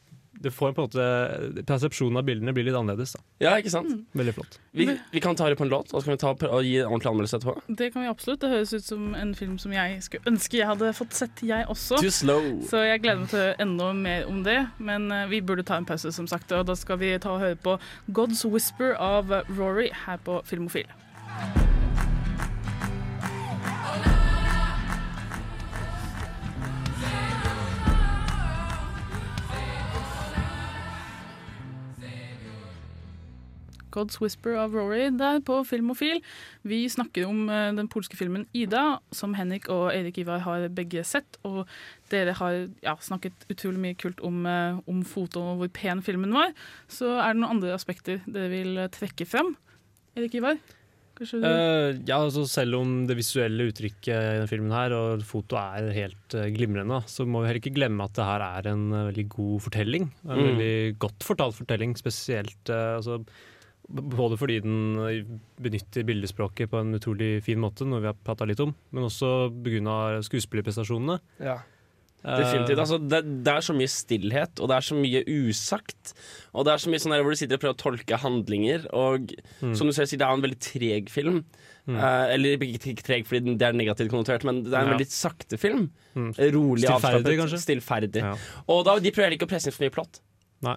[0.41, 3.13] det får på en måte Persepsjonen av bildene blir litt annerledes.
[3.15, 3.93] da Ja, ikke sant?
[4.17, 4.57] Veldig flott.
[4.77, 6.77] Vi, vi kan ta det på en låt, og så kan vi ta, og gi
[6.81, 7.75] en ordentlig anmeldelse etterpå.
[7.81, 8.41] Det kan vi absolutt.
[8.41, 11.67] Det høres ut som en film som jeg skulle ønske jeg hadde fått sett, jeg
[11.71, 11.99] også.
[12.01, 12.47] Too slow.
[12.69, 14.59] Så jeg gleder meg til å høre enda mer om det.
[14.79, 16.51] Men eh, vi burde ta en pause, som sagt.
[16.55, 17.77] Og da skal vi ta og høre på
[18.11, 20.89] God's Whisper av Rory her på Filmofil.
[33.91, 36.21] God's Whisper av Rory der på Filmofil.
[36.67, 41.03] Vi snakker om eh, den polske filmen 'Ida', som Henrik og Erik Ivar har begge
[41.07, 41.39] sett.
[41.43, 41.67] Og
[42.11, 46.33] dere har ja, snakket utrolig mye kult om, eh, om foto og hvor pen filmen
[46.33, 46.53] var.
[46.87, 49.55] Så er det noen andre aspekter dere vil eh, trekke frem?
[50.17, 50.57] Erik Ivar?
[50.57, 50.71] Uh,
[51.21, 55.91] Eh, ja, altså Selv om det visuelle uttrykket i denne filmen her og fotoet er
[55.93, 59.03] helt uh, glimrende, så må vi heller ikke glemme at det her er en uh,
[59.11, 60.09] veldig god fortelling.
[60.25, 60.47] En Mm.
[60.49, 63.19] veldig godt fortalt fortelling, spesielt altså,
[63.91, 68.59] både fordi den benytter bildespråket på en utrolig fin måte, noe vi har prata litt
[68.63, 70.21] om, men også pga.
[70.27, 71.19] skuespillerprestasjonene.
[71.43, 71.59] Ja.
[72.23, 72.77] Eh, Definitivt.
[72.77, 76.11] Altså, det, det er så mye stillhet, og det er så mye usagt.
[76.53, 78.85] Og det er så mye sånn der hvor du sitter og prøver å tolke handlinger,
[78.93, 79.73] og Mm.
[79.77, 81.43] som du ser, det er en veldig treg film.
[81.89, 84.97] Eh, eller ikke ikke treg fordi det er negativt konnotert, men det er en Ja.
[84.97, 85.89] veldig sakte film.
[86.15, 86.29] Mm.
[86.53, 87.39] Rolig Stillferdig, avslappet.
[87.41, 87.61] kanskje?
[87.65, 88.21] Stillferdig.
[88.21, 88.35] Ja.
[88.69, 90.21] Og da, de prøver ikke å presse inn for mye plott.
[90.61, 90.75] Nei.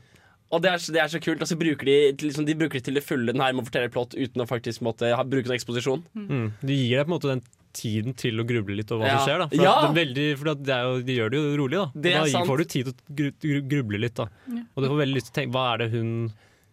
[0.55, 1.43] Og det er, det er så kult.
[1.43, 3.33] Og så bruker de, liksom, de bruker det til det fulle.
[3.35, 6.05] Den her med å fortelle plott uten å faktisk måtte ha, bruke noen eksposisjon.
[6.15, 6.47] Mm.
[6.63, 9.19] Du gir deg på en måte den tiden til å gruble litt over hva Ja.
[9.19, 9.39] som skjer.
[9.43, 9.49] Da.
[9.51, 9.75] For Ja!
[9.83, 11.87] det er veldig, for det er jo, de gjør det jo rolig, da.
[12.07, 12.47] Det er da sant.
[12.53, 14.15] får du tid til å gru- gru- gruble litt.
[14.15, 14.29] Da.
[14.47, 14.63] Ja.
[14.77, 16.11] Og du får veldig lyst til å tenke Hva er det hun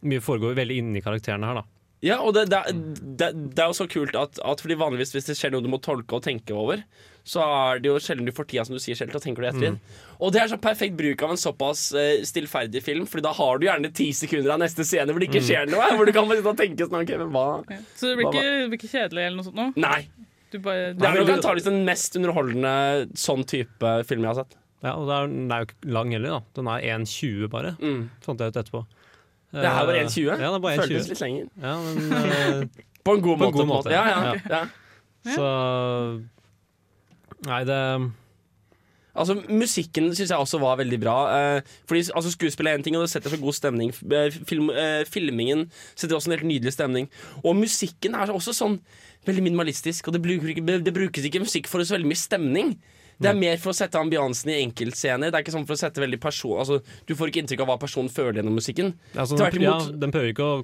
[0.03, 1.63] Mye foregår veldig inni karakterene her, da.
[2.01, 2.59] Ja, og det, det,
[3.17, 5.69] det, det er jo så kult at, at fordi vanligvis hvis det skjer noe du
[5.69, 6.81] må tolke og tenke over,
[7.23, 9.41] så er det jo sjelden du får tida som du sier selv til å tenke
[9.43, 9.75] deg etter inn.
[9.77, 10.15] Mm.
[10.21, 13.57] Og det er så perfekt bruk av en såpass uh, stillferdig film, Fordi da har
[13.61, 15.91] du gjerne ti sekunder av neste scene hvor det ikke skjer noe.
[15.97, 17.45] Hvor du kan bare tenke sånn okay, men hva.
[17.95, 19.67] Så det blir Hva- ikke, det blir ikke kjedelig eller noe sånt nå?
[19.81, 20.01] Nei.
[20.51, 22.73] Du bare, Det er vel antakeligvis den mest underholdende
[23.15, 24.57] sånn type film jeg har sett.
[24.83, 26.41] Ja, og det er, den er jo ikke lang heller, da.
[26.57, 28.09] Den er 1,20 bare, Mm.
[28.25, 28.81] fant jeg ut etterpå.
[29.53, 30.25] Det er bare Eh, 1,20.
[30.27, 31.09] Ja, det er bare Føltes 1,20.
[31.11, 31.47] litt lenger.
[31.61, 33.89] Ja, men, eh, På en god På en god måte.
[33.89, 33.91] måte.
[33.91, 34.65] Ja, ja, Ja.
[35.25, 35.33] ja.
[35.35, 35.47] så
[37.47, 37.79] Nei, det
[39.11, 41.15] Altså, Musikken syns jeg også var veldig bra.
[41.35, 43.91] Eh, fordi altså, Skuespillet er én ting, og det setter så god stemning.
[44.07, 47.09] Eh, Film, eh, filmingen setter også en helt nydelig stemning.
[47.43, 48.79] Og musikken er også sånn
[49.27, 52.71] veldig minimalistisk, og det, bruker det brukes ikke musikk for så veldig mye stemning.
[53.21, 55.29] Det er mer for å sette ambiansen i enkeltscener.
[55.29, 57.69] Det er ikke sånn for å sette veldig person altså, Du får ikke inntrykk av
[57.69, 58.95] hva personen føler gjennom musikken.
[59.13, 59.75] altså, Tvert ja.
[59.93, 60.63] Den prøver ikke å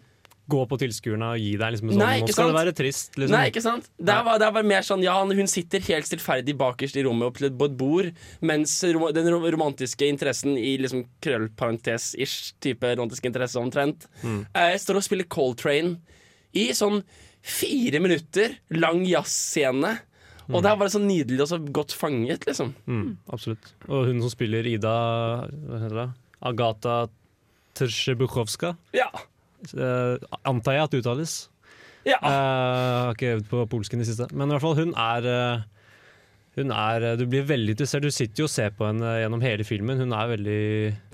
[0.50, 2.52] gå på tilskuerne og gi deg liksom sånn Nei, Nå skal sant?
[2.54, 3.18] det være trist.
[3.18, 3.34] Liksom.
[3.36, 3.90] Nei, ikke sant?
[3.98, 7.66] Det bare- det bare mer sånn Ja, hun sitter helt stillferdig bakerst i rommet på
[7.66, 14.78] et bord, mens rom, den romantiske interessen i liksom krøllparentes-ish type romantisk interesse omtrent, eh,
[14.78, 15.98] står og spiller Coltrane
[16.56, 17.04] i sånn
[17.44, 20.00] fire minutter lang jazzscene.
[20.50, 22.74] Og det er bare så nydelig og så godt fanget, liksom.
[22.88, 23.74] Mm, absolutt.
[23.90, 24.94] Og hun som spiller Ida
[25.52, 26.10] Hva heter det?
[26.42, 27.10] Agata
[27.76, 28.78] Tsjebukhovska.
[28.94, 29.10] Ja.
[29.74, 31.38] Eh, antar jeg at det uttales.
[32.08, 32.20] ja.
[32.22, 34.30] Uh, har ikke øvd på polsken i det siste.
[34.32, 35.66] Men i hvert fall, hun er eh,
[36.58, 38.02] Hun er Du blir veldig interessert.
[38.02, 40.00] Du sitter jo og ser på henne gjennom hele filmen.
[40.02, 40.62] Hun er veldig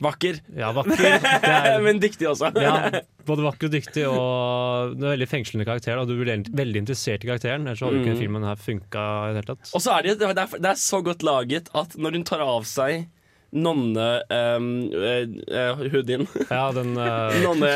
[0.06, 0.40] Vakker.
[0.56, 1.02] ja, vakker.
[1.44, 2.54] Er, Men dyktig også.
[2.56, 5.98] ja, både vakker og dyktig, og det er veldig fengslende karakter.
[6.00, 6.06] Da.
[6.08, 8.06] Du blir veldig- interessert i karakteren, ellers hadde mm.
[8.06, 9.74] ikke filmen her funka i det hele tatt.
[9.74, 12.46] Og så er det, det, er, det er så godt laget at når hun tar
[12.46, 13.10] av seg
[13.54, 17.70] nonne-hoodien Ja, den uh, Nonne...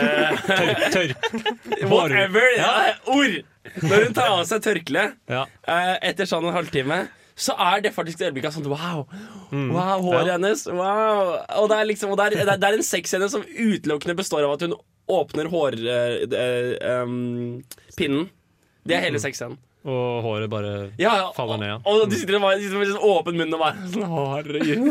[0.94, 1.18] tørk...
[1.92, 2.48] Whatever!
[2.58, 2.72] Ja.
[2.88, 2.94] Ja.
[3.14, 3.36] Ord!
[3.84, 5.44] Når hun tar av seg tørkleet Ja.
[5.68, 6.98] uh, etter sånn en halvtime,
[7.38, 9.04] så er det faktisk øyeblikket sånn wow.
[9.52, 10.28] Wow, håret Mm.
[10.28, 10.34] Ja.
[10.34, 10.66] hennes.
[10.66, 11.36] Wow.
[11.62, 14.52] Og det er liksom og det er, det er- en sexscene som utelukkende består av
[14.58, 14.74] at hun
[15.08, 15.88] åpner hårpinnen.
[15.88, 15.92] Uh,
[16.36, 17.62] eh, um,
[18.88, 19.58] det er hele sexscenen.
[19.88, 21.28] Og håret bare Ja, ja.
[21.36, 21.76] Faller ned.
[21.88, 24.90] Og, og du sitter, med, med sånn åpen munn og bare sånn, Herregud.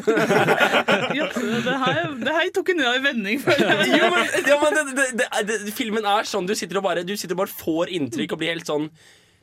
[1.18, 3.42] Ja, det, her, det her tok en rar vending.
[3.44, 6.48] jo, men, ja, men det, det, det, det, filmen er sånn.
[6.48, 8.88] Du sitter og bare, du sitter og bare får inntrykk og blir helt sånn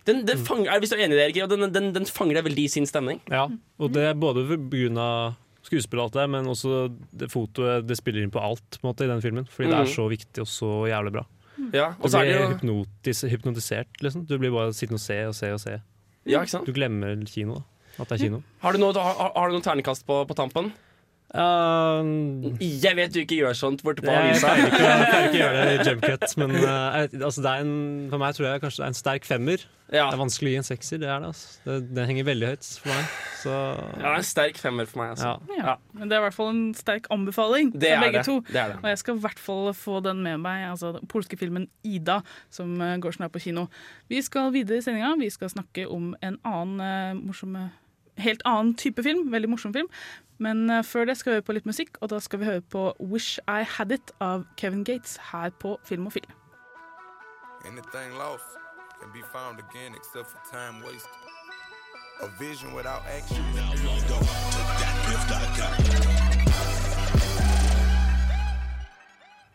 [0.09, 2.39] den, den fanger, er- Hvis du er enig i det, Erik, den, den, den fanger
[2.41, 3.21] deg veldig i sin stemning.
[3.31, 3.45] Ja,
[3.79, 5.05] og det er både pga.
[5.63, 6.81] skuespillet og alt det, men også
[7.15, 9.45] det fotoet det spiller inn på alt på en måte, i den filmen.
[9.47, 9.85] Fordi det Mhm.
[9.87, 11.23] er så viktig og så jævlig bra.
[11.73, 14.25] Ja, Du blir hypnotis, hypnotisert, liksom.
[14.29, 15.77] Du blir bare sittende og se og se og se.
[16.25, 16.43] Ja?
[16.65, 17.61] Du glemmer kino.
[17.99, 18.41] At det er kino.
[18.63, 20.71] Har du noe, har, har du noe ternekast på, på tampen?
[21.33, 24.51] Uh, Jeg vet du ikke gjør sånt borte på avisa.
[24.53, 26.25] jeg pleier ikke å gjøre det i jumpcut.
[26.37, 27.71] men uh, altså, det er en,
[28.11, 29.65] for meg tror jeg kanskje det er en sterk femmer.
[29.93, 30.07] Ja.
[30.09, 31.31] Det er vanskelig å gi en sekser, det er det.
[31.33, 31.49] Altså.
[31.65, 33.09] det den henger veldig høyt for meg.
[33.43, 33.57] Så
[34.01, 35.11] Ja, en sterk femmer for meg.
[35.13, 35.33] Altså.
[35.57, 35.65] ja.
[35.73, 35.75] Ja.
[35.97, 38.25] Men det er i hvert fall en sterk anbefaling Det er begge det.
[38.29, 38.39] to.
[38.49, 38.79] det er det.
[38.81, 42.21] Og jeg skal i hvert fall få den med meg, altså den polske filmen 'Ida',
[42.53, 43.67] som eh, går snart på kino.
[44.09, 45.15] Vi skal videre i sendinga.
[45.19, 47.69] Vi skal snakke om en annen uh, morsom eh,
[48.17, 49.31] Helt annen type film.
[49.31, 49.87] Veldig morsom film.
[50.37, 52.61] Men eh, før det skal vi høre på litt musikk, og da skal vi høre
[52.61, 56.07] på 'Wish I Had It' av Kevin Gates her på Film
[57.65, 58.57] Anything lost
[58.99, 61.23] can be found again except for time wasted.
[62.21, 63.43] A vision without action.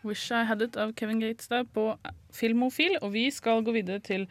[0.03, 1.97] Wish I Had It av Kevin Gates der på
[2.33, 2.97] Filmofil.
[3.01, 4.27] Og vi skal gå videre til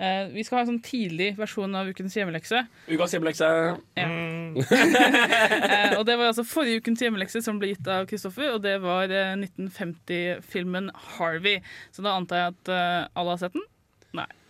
[0.00, 2.64] eh, Vi skal ha en sånn tidlig versjon av ukens hjemmelekse.
[2.90, 3.50] Ukas hjemmelekse.
[4.00, 8.76] Eh, og det var altså forrige ukens hjemmelekse som ble gitt av Kristoffer, og det
[8.82, 11.60] var uh, 1950-filmen Harvey.
[11.94, 13.66] Så da antar jeg at eh, alle har sett den?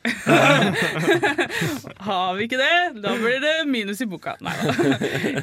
[2.00, 4.36] Har vi ikke det, da blir det minus i boka.
[4.44, 4.72] Nei da.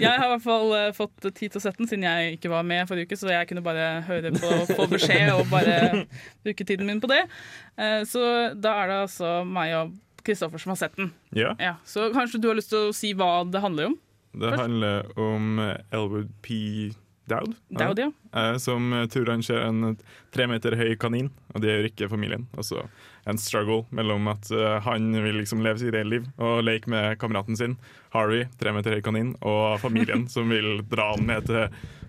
[0.01, 2.51] Jeg har i hvert fall eh, fått tid til å sette den, siden jeg ikke
[2.53, 5.77] var med forrige uke, så jeg kunne bare høre på på beskjed og bare
[6.45, 7.23] bruke tiden min på det.
[7.77, 8.23] Eh, så
[8.57, 9.95] da er det altså meg og
[10.27, 11.13] Kristoffer som har sett den.
[11.37, 13.97] Ja, Ja, så kanskje du har lyst til å si hva det handler om?
[14.37, 14.61] det Først.
[14.65, 15.61] handler om
[15.95, 16.57] Elwood P.
[17.27, 17.55] Dowd.
[17.75, 18.11] Dowd, ja.
[18.31, 18.59] ja.
[18.59, 19.97] Som tror han ser en
[20.31, 22.45] tre meter høy kanin, og det gjør ikke familien.
[22.55, 22.85] Altså
[23.27, 27.17] en struggle mellom at eh, han vil liksom leve sitt eget liv og leke med
[27.19, 27.75] kameraten sin,
[28.15, 31.67] Harry, tre meter høy kanin, og familien som vil dra han med til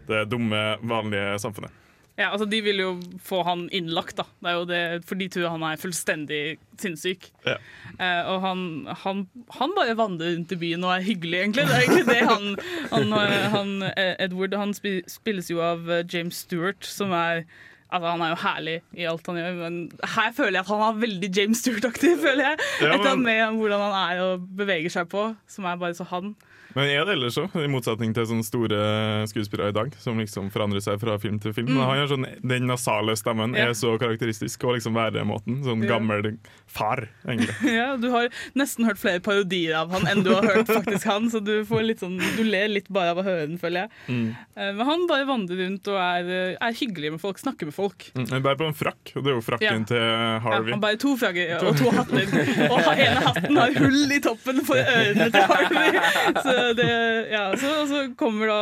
[0.09, 1.75] det dumme, vanlige samfunnet.
[2.19, 2.89] Ja, altså De vil jo
[3.23, 4.25] få han innlagt, da.
[4.43, 6.43] Det er jo det, for de tror han er fullstendig
[6.83, 7.29] sinnssyk.
[7.47, 7.55] Ja.
[7.95, 8.65] Eh, og han,
[9.05, 9.23] han,
[9.55, 11.69] han bare vandrer rundt i byen og er hyggelig, egentlig.
[11.69, 12.59] Det er egentlig det han,
[12.91, 13.17] han,
[13.55, 17.45] han eh, Edward han spilles jo av eh, James Stewart, som er
[17.91, 19.79] Altså, Han er jo herlig i alt han gjør, men
[20.17, 22.15] her føler jeg at han er veldig James Stewart-aktig.
[22.21, 22.59] føler jeg.
[22.83, 23.01] Ja, men...
[23.01, 26.35] Etter med hvordan han er og beveger seg på, som er bare så han.
[26.77, 28.79] Men er det ellers òg, i motsetning til sånne store
[29.27, 31.71] skuespillere i dag, som liksom forandrer seg fra film til film.
[31.73, 33.57] Men han gjør sånn, Den nasale stemmen Mm.
[33.57, 33.69] Ja.
[33.71, 35.63] er så karakteristisk, og liksom væremåten.
[35.65, 35.97] Sånn Ja.
[35.97, 36.37] gammel
[36.69, 37.57] far, egentlig.
[37.79, 41.31] Ja, Du har nesten hørt flere parodier av han enn du har hørt faktisk han,
[41.33, 43.91] så du, får litt sånn, du ler litt bare av å høre den, føler jeg.
[44.13, 44.37] Mm.
[44.55, 47.75] Eh, Men han bare vandrer rundt og er, eh, er hyggelig med folk, snakker med
[47.75, 47.78] folk.
[48.15, 48.25] Mm.
[48.33, 49.89] hun bærer på en frakk, og det er jo frakken Ja.
[49.91, 50.71] til Ja, Harvey.
[50.75, 52.25] han bærer to frakker og to hatter.
[52.69, 56.01] Og ene hatten har hull i toppen for ørene til Harvey.
[56.43, 56.91] Så, det,
[57.31, 58.61] ja, så, så kommer da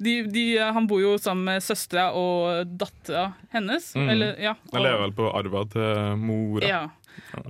[0.00, 3.90] de, de, Han bor jo sammen med søstera og dattera hennes.
[3.94, 4.08] Mm.
[4.14, 6.66] Eller, ja, Jeg lever vel på arva til mora.
[6.66, 6.82] Ja.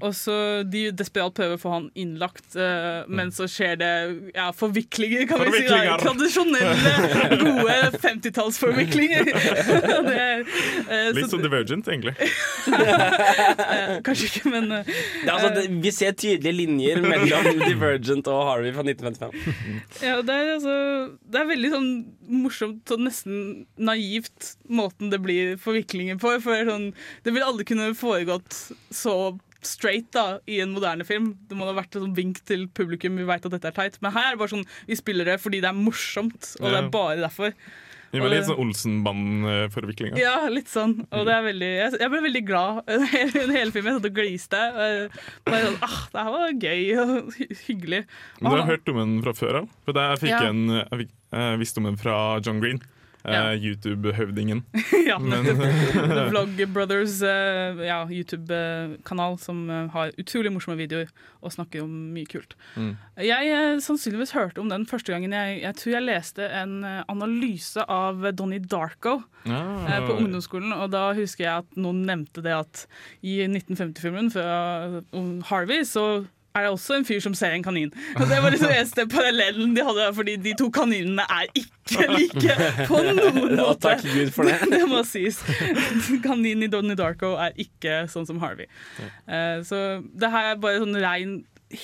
[0.01, 0.35] Og så
[0.69, 3.93] De desperat prøver å få han innlagt, eh, men så skjer det
[4.35, 5.67] ja, forviklinger, kan vi si.
[5.71, 5.97] Da.
[6.01, 6.95] Tradisjonelle,
[7.41, 9.31] gode 50-tallsforviklinger.
[10.11, 10.45] Det er,
[10.89, 12.15] eh, Litt som Divergent, egentlig.
[12.21, 18.43] eh, Kanskje ikke, men uh, er altså, det, vi ser tydelige linjer mellom Divergent og
[18.49, 19.35] Harvey fra 1955.
[20.05, 20.77] ja, det, er altså,
[21.31, 21.91] det er veldig sånn
[22.41, 26.37] morsomt og nesten naivt måten det blir forviklinger på.
[26.45, 26.91] For sånn,
[27.27, 28.57] det vil aldri kunne foregått
[28.95, 29.17] så
[29.71, 31.33] straight da, i en moderne film.
[31.49, 34.01] Det må ha vært et sånn vink til publikum, vi vet at dette er teit.
[34.05, 36.83] Men her er det bare sånn, vi spiller det fordi det er morsomt, og det
[36.83, 37.55] er bare derfor.
[38.11, 40.19] Vi var litt sånn Olsenband-forviklinga.
[40.19, 40.97] Ja, litt sånn.
[41.15, 41.69] Og det er veldig,
[42.01, 43.93] jeg, ble veldig glad under hele filmen.
[43.93, 44.63] Jeg satt og gliste.
[45.47, 48.01] Bare sånn, ah, det her var gøy og hyggelig.
[48.41, 49.69] Men du har hørt om den fra før av?
[49.87, 50.41] For jeg fikk Ja.
[50.51, 52.83] en, jeg fikk, jeg visste om den fra John Green.
[53.25, 53.43] Eh, Ja.
[53.55, 54.65] YouTube-høvdingen.
[55.07, 61.85] ja, The Vlog Brothers uh, ja, YouTube-kanal som eh, har utrolig morsomme videoer og snakker
[61.85, 62.57] om mye kult.
[62.77, 62.95] Mm.
[63.25, 67.01] Jeg uh, sannsynligvis hørte om den første gangen jeg, jeg tror jeg leste en eh,
[67.13, 72.55] analyse av Donnie Darko eh, på ungdomsskolen, og da husker jeg at noen nevnte det
[72.57, 72.85] at
[73.27, 75.01] i 1950-filmen fra
[75.51, 77.93] Harvey så er det også en fyr som ser en kanin.
[78.17, 82.57] Og Det var liksom eneste parallellen de hadde, fordi de to kaninene er ikke like
[82.89, 83.77] på noen måte.
[83.85, 84.57] takk Gud for det.
[84.75, 85.39] Det må sies.
[86.25, 88.67] Kaninen i Donnie Darko er ikke sånn som Harvey.
[89.31, 91.37] Eh, så det her er bare sånn rein,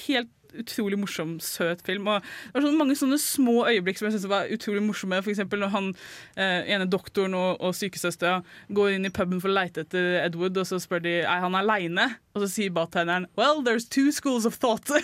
[0.06, 2.08] helt utrolig morsom, søt film.
[2.12, 5.22] Og det var sånn mange sånne små øyeblikk som jeg synes var utrolig morsomme.
[5.24, 5.90] For eksempel når han
[6.36, 8.42] eh, ene doktoren og, og sykesøstera
[8.76, 11.58] går inn i puben for å leite etter Edward, og så spør de er han
[11.58, 12.10] aleine.
[12.36, 14.90] Og så sier bartenderen 'Well, there's two schools of thought'.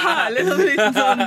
[0.00, 1.20] Herlig sånn liten sånn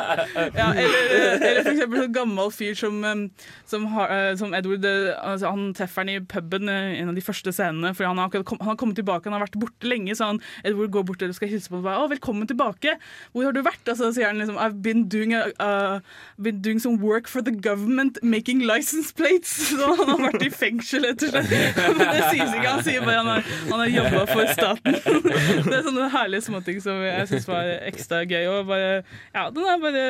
[0.58, 1.06] ja, eller,
[1.40, 3.24] eller for eksempel en gammel fyr som, um,
[3.70, 7.18] som, har, eh, som Edward eh, altså, Han treffer han i puben eh, en av
[7.18, 7.94] de første scenene.
[7.96, 10.16] Fordi han har, kom, han har kommet tilbake, han har vært borte lenge.
[10.20, 12.13] Så han, Edward går bort og skal hilse på ham.
[12.14, 12.98] Velkommen tilbake.
[13.34, 13.82] Hvor har du vært?
[13.90, 16.00] Og så sier han liksom I've been doing, a, uh,
[16.38, 19.54] been doing some work for the government making license plates.
[19.72, 21.54] Så han har vært i fengsel, rett og slett.
[21.98, 22.68] Men det sies ikke.
[22.68, 25.00] Han sier bare han har, han har jobba for staten.
[25.70, 28.44] Det er sånne herlige småting som jeg syns var ekstra gøy.
[28.52, 28.92] Og bare,
[29.34, 30.04] ja, den er bare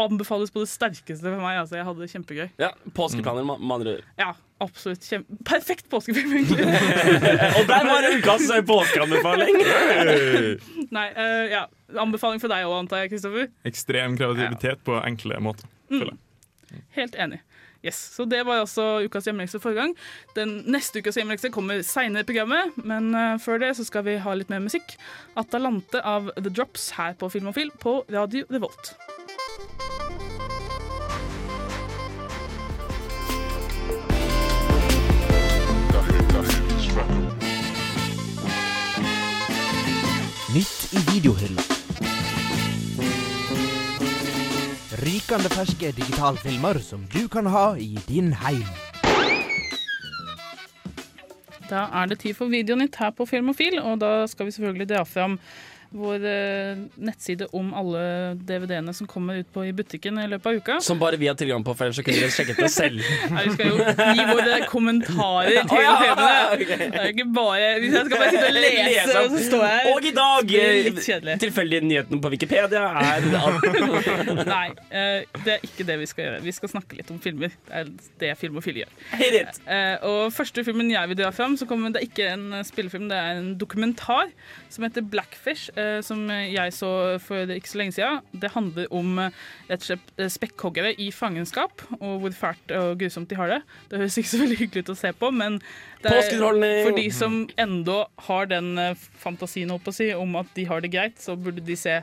[0.00, 1.60] anbefales på det sterkeste for meg.
[1.62, 2.48] Altså, jeg hadde det kjempegøy.
[2.62, 4.10] Ja, Påskeplaner, med andre ord.
[4.18, 5.04] Ja, absolutt.
[5.06, 6.66] Kjem Perfekt påskefilm, egentlig.
[7.58, 9.58] Og der var ukas påskeanbefaling!
[10.94, 11.64] Nei, uh, ja.
[12.00, 13.50] Anbefaling for deg òg, antar jeg, Kristoffer.
[13.68, 15.68] Ekstrem kreativitet på enkle måter.
[15.90, 16.84] føler jeg.
[16.96, 17.42] Helt enig.
[17.84, 19.94] Yes, så Det var også ukas hjemmelekse forrige gang.
[20.36, 24.16] Den Neste ukas hjemmelekse kommer seinere i programmet, men uh, før det så skal vi
[24.24, 24.96] ha litt mer musikk.
[25.36, 28.94] Atalante av The Drops her på Film og Film på Radio Revolt.
[40.54, 41.62] Nytt i videohylla.
[45.02, 48.62] Rykende ferske digitalfilmer som du kan ha i din heim.
[51.66, 55.02] Da er det tid for Videonytt her på Filmofil, og da skal vi selvfølgelig dra
[55.02, 55.38] fram
[55.94, 58.00] vår eh, nettside om alle
[58.42, 60.78] DVD-ene som kommer ut på i butikken i løpet av uka.
[60.82, 63.04] Som bare vi har tilgang på, for ellers kunne dere sjekket det selv.
[63.34, 63.76] Nei, vi skal jo
[64.18, 66.40] gi våre kommentarer til oh, ja, filmene.
[66.54, 66.72] ok.
[66.82, 69.20] Det er ikke bare Hvis jeg skal bare sitte og lese, Lese.
[69.20, 70.54] og så står jeg her Og i dag
[71.04, 71.38] kjedelig.
[71.44, 73.28] Tilfeldige nyheten på Wikipedia er
[74.44, 76.42] Nei, eh, det er ikke det vi skal gjøre.
[76.44, 77.54] Vi skal snakke litt om filmer.
[77.68, 78.90] Det er det Film og Fil gjør.
[79.14, 83.06] Eh, og første filmen jeg vil dra fram, så kommer det er ikke en spillefilm,
[83.12, 84.32] det er en dokumentar
[84.74, 86.90] som heter Blackfish, eh, som jeg så
[87.22, 88.20] for ikke så lenge siden.
[88.42, 92.98] Det handler om eh, rett og slett eh, spekkhoggere i fangenskap, og hvor fælt og
[93.00, 93.60] grusomt de har det.
[93.90, 95.60] Det høres ikke så veldig hyggelig ut å se på, men
[96.04, 96.30] det er
[96.84, 98.74] for de som enda har den
[99.20, 102.00] fantasien holdt på å si, om at de har det greit, så burde de se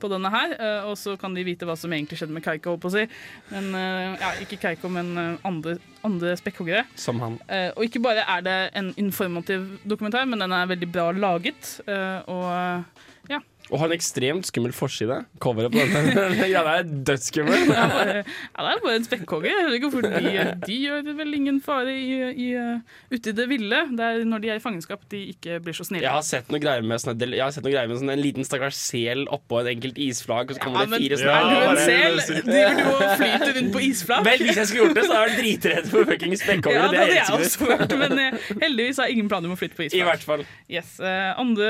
[0.00, 2.74] på denne her, eh, og så kan de vite hva som egentlig skjedde med Kaiko.
[2.74, 3.04] holdt på å si.
[3.50, 6.84] Men, eh, ja, ikke Kaiko, men eh, andre, andre spekkhoggere.
[6.98, 7.38] Som han.
[7.76, 11.80] Og ikke bare er det en informativ dokumentar, men den er veldig bra laget.
[12.28, 12.84] og
[13.28, 13.40] ja.
[13.68, 15.18] Og har en ekstremt skummel forside.
[15.42, 17.66] Coveret på denne ja, det er dødsskummel.
[17.68, 19.52] Ja, det er bare en spekkhogger.
[19.52, 22.80] Jeg ikke hvorfor de, de gjør vel ingen fare i, i, eh,
[23.12, 23.80] ute i det ville.
[23.98, 26.04] Det er når de er i fangenskap de ikke blir så snille.
[26.06, 28.24] Jeg har sett noe greier med, sånne, jeg har sett noe greier med sånne, en
[28.24, 31.68] liten stakkars sel oppå et enkelt isflak, og så kommer Ja, det fire er du
[31.68, 32.42] en sel?
[32.48, 34.24] Driver du og flyter rundt på isflak?
[34.28, 36.88] Vel, hvis jeg skulle gjort det, så hadde jeg vært dritredd for fuckings Ja, spekkhoggere.
[36.94, 37.96] det er helt sikkert.
[38.02, 40.00] men eh, heldigvis har jeg ingen planer om å flytte på isflak.
[40.00, 40.44] I hvert fall.
[40.72, 40.94] Yes.
[41.00, 41.68] eh, andre,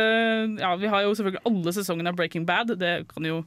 [0.62, 2.76] ja, vi har jo selvfølgelig alle sesongene av Breaking Bad.
[2.78, 3.40] Det kan jo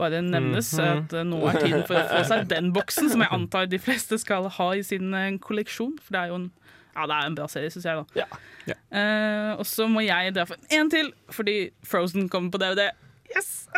[0.00, 0.86] bare nevnes Mhm.
[1.04, 3.78] at eh, nå er tiden for å få seg den boksen, som jeg antar de
[3.78, 5.98] fleste skal ha i sin eh, kolleksjon.
[6.00, 6.50] For det er jo en,
[6.96, 8.00] ja, det er en bra serie, syns jeg.
[8.00, 8.24] da.
[8.24, 8.76] Ja.
[8.90, 12.90] Eh, og så må jeg dra for en til, fordi Frozen kommer på DVD.
[13.30, 13.68] Yes!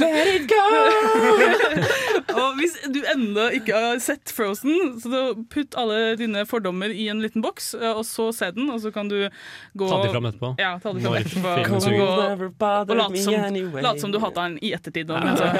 [0.00, 0.62] Let it go!
[2.40, 5.20] og hvis du ennå ikke har sett Frozen, så
[5.52, 8.90] putt alle dine fordommer i en liten boks, eh, og så se den, og så
[8.94, 9.28] kan du
[9.78, 10.50] gå Ta de fram etterpå.
[10.58, 11.52] Ja, ta de fram etterpå.
[11.78, 15.06] Og, gå, og late som, late som du hata den i ettertid.
[15.12, 15.52] da, Men så,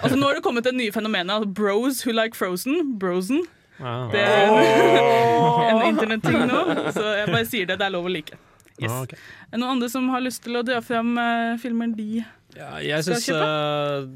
[0.00, 2.96] altså, nå har det kommet det nye fenomenet altså, bros who like Frozen.
[2.98, 3.44] Brosen.
[3.78, 4.08] Ja.
[4.10, 7.78] Det er en, en internetting nå, så jeg bare sier det.
[7.78, 8.38] Det er lov å like.
[8.76, 8.90] Yes.
[8.90, 9.18] Ah, okay.
[9.48, 12.24] Er det noen andre som har lyst til å dra fram eh, filmer de
[12.56, 14.06] Ja, jeg syns uh,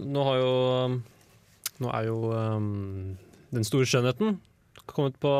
[0.00, 0.52] Nå har jo
[1.80, 2.70] Nå er jo um,
[3.52, 4.38] Den store skjønnheten
[4.90, 5.30] kommet på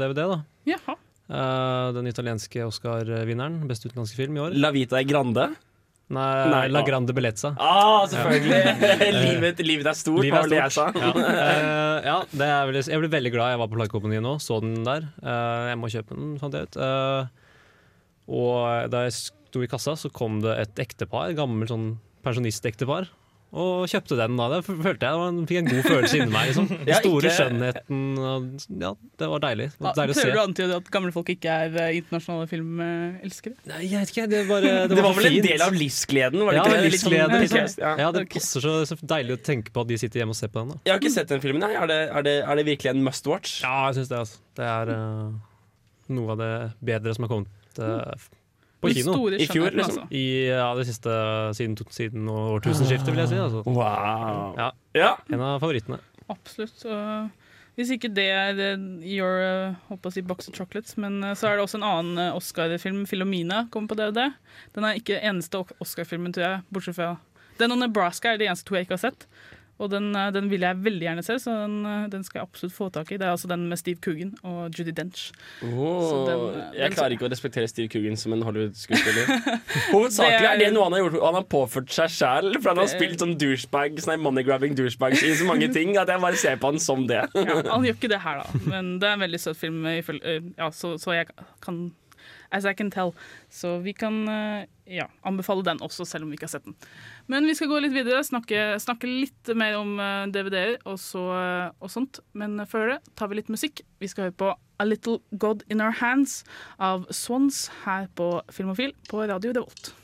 [0.00, 0.36] DVD, da.
[0.66, 0.96] Jaha.
[1.30, 3.60] Uh, den italienske Oscar-vinneren.
[3.70, 4.56] Beste utenlandske film i år.
[4.58, 5.44] La Vita er Grande.
[6.06, 6.82] Nei, Nei, La.
[6.86, 7.52] Grande Bellezza.
[7.58, 8.58] Ah, selvfølgelig!
[9.26, 10.98] livet, livet er stort, Livet er stort.
[10.98, 13.52] Ja, Uh, ja det er veldig, jeg ble veldig glad.
[13.54, 15.06] Jeg var på platekompaniet nå, så den der.
[15.22, 16.78] Uh, jeg må kjøpe den, fant jeg ut.
[16.78, 17.46] Uh,
[18.42, 21.88] og da jeg sto i kassa, så kom det et ektepar, gammelt sånn
[22.26, 23.08] pensjonistektepar.
[23.56, 24.46] Og kjøpte den da.
[24.50, 26.48] Det følte jeg var fikk en god følelse inni meg.
[26.50, 26.64] Liksom.
[26.72, 28.00] Den Ja, store ikke- skjønnheten.
[28.18, 28.48] Og,
[28.82, 28.90] ja,
[29.22, 29.68] det var deilig.
[29.70, 31.92] Det Ja, var deilig å Prøver du å antyde at gamle folk ikke er eh,
[32.00, 33.54] internasjonale filmelskere?
[33.70, 36.42] Nei, jeg vet ikke, det, bare, det, Det var var, vel en del av livsgleden?
[36.42, 36.92] Var det Ja, ikke det?
[36.92, 37.40] livsgleden.
[37.46, 37.80] Litt Liksom.
[37.86, 37.94] ja.
[38.02, 40.48] Ja, det passer så, så deilig å tenke på at de sitter hjemme og ser
[40.52, 40.68] på den.
[40.74, 41.60] da Jeg har ikke sett den filmen.
[41.64, 41.72] Nei.
[41.78, 43.62] Er, det, er, det, er det virkelig en must watch?
[43.62, 44.18] Ja, jeg syns det.
[44.26, 45.32] altså Det er uh,
[46.18, 46.52] noe av det
[46.92, 48.28] bedre som har kommet eh, f-
[48.82, 49.16] på kino.
[49.32, 50.02] I fjor, liksom.
[50.02, 50.06] altså.
[50.10, 51.16] I ja, det siste
[51.58, 53.40] siden, siden årtusenskiftet, vil jeg si.
[53.40, 53.62] Altså.
[53.66, 54.54] Wow.
[54.58, 55.16] Ja, Ja.
[55.32, 55.98] en av favorittene.
[56.28, 56.84] Absolutt.
[57.76, 61.34] Hvis ikke det er eh, your uh, holdt å si box of chocolates, men eh,
[61.36, 64.30] så er det også en annen eh, Oscar-film, 'Filomena', kommer på DVD.
[64.72, 67.10] Den er ikke eneste Oscar-filmen, tror jeg, bortsett fra
[67.60, 69.28] Den og Nebraska er de eneste to jeg ikke har sett.
[69.78, 72.48] Og den, eh, den vil jeg veldig gjerne se, så den, eh, den skal jeg
[72.48, 73.18] absolutt få tak i.
[73.20, 75.26] Det er altså den med Steve Coogan og Judy Dench.
[75.60, 79.28] Så den, eh, jeg klarer ikke å respektere Steve Coogan som en Hollywood-skuespiller.
[79.92, 82.54] Hovedsakelig er- det noe han har gjort Han har påført seg sjæl.
[82.62, 86.20] For han har spilt sånn douchebag Sånn money-grabbing douchebags i så mange ting at jeg
[86.24, 87.20] bare ser på han som det.
[87.36, 90.70] Ja, han gjør ikke det her, da, men det er en veldig søt film, ja,
[90.72, 91.28] så, så jeg
[91.60, 91.92] kan
[92.52, 93.10] As I can tell.
[93.50, 94.22] Så vi kan
[94.86, 96.76] ja, anbefale den også, selv om vi ikke har sett den.
[97.32, 101.24] Men vi skal gå litt videre, snakke, snakke litt mer om eh, DVD-er og, så,
[101.36, 102.22] eh, og sånt.
[102.38, 103.84] Men før det tar vi litt musikk.
[104.02, 106.42] Vi skal høre på A Little God In Our Hands
[106.78, 109.94] av Swans her på Filmofil på Radio Revolt.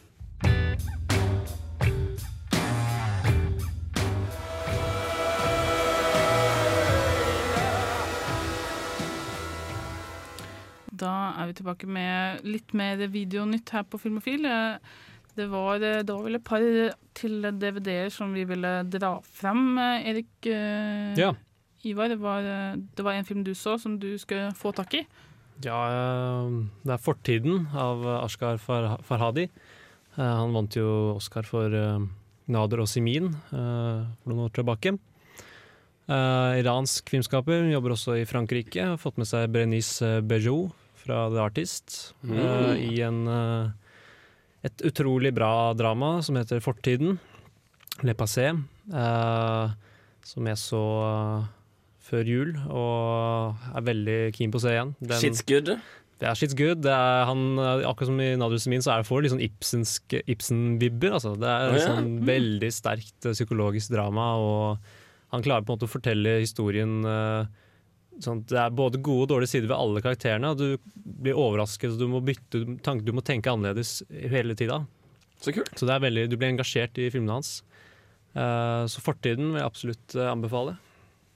[11.02, 14.46] Da er vi tilbake med litt mer videonytt her på Filmofil.
[14.46, 14.78] Eh,
[15.32, 16.60] Det var, da vel et par
[17.16, 21.30] til DVD-er som vi ville dra fram, eh, Erik eh, Ja.
[21.88, 22.08] Ivar.
[22.12, 25.06] Det var, eh, det var en film du så som du skulle få tak i.
[25.64, 26.50] Ja, eh,
[26.84, 29.48] det er 'Fortiden' av Ashgar Far Farhadi.
[30.18, 31.98] Eh, Han vant jo Oscar for eh,
[32.48, 34.98] Nader og Simin eh, for noen år tilbake.
[36.10, 38.84] Eh, Iransk filmskaper, jobber også i Frankrike.
[38.84, 40.72] Har fått med seg Berenice Bejo
[41.02, 42.38] fra The Artist mm.
[42.38, 43.70] uh, i en, uh,
[44.62, 47.18] et utrolig bra drama som heter 'Fortiden'.
[48.02, 48.48] Le Passé.
[48.88, 49.74] Uh,
[50.26, 51.50] som jeg så eh,
[52.06, 54.94] før jul, og er veldig keen på å se igjen.
[55.00, 55.72] Den- Shit's good.
[56.22, 56.86] det er shit's good.
[56.86, 61.16] Er han, akkurat som i Nader min, så er det for litt sånn Ibsen-vibber.
[61.18, 61.34] altså.
[61.38, 61.86] Det er Å, ja.
[61.88, 64.78] sånn veldig sterkt eh, psykologisk drama, og
[65.34, 67.50] han klarer på en måte å fortelle historien eh,
[68.20, 70.92] sånn Det er både gode og dårlige sider ved alle karakterene, og du
[71.22, 74.82] blir overrasket, og du må bytte du må tenke annerledes hele tida.
[75.42, 75.72] Så kult.
[75.78, 77.62] Så det er veldig, du blir engasjert i filmene hans.
[78.34, 80.76] Eh, så fortiden vil jeg absolutt anbefale.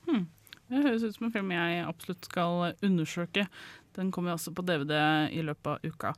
[0.07, 0.27] anbefale.
[0.67, 3.47] Det høres ut som en film jeg absolutt skal undersøke.
[3.97, 4.97] Den kommer også på DVD
[5.33, 6.13] i løpet av uka.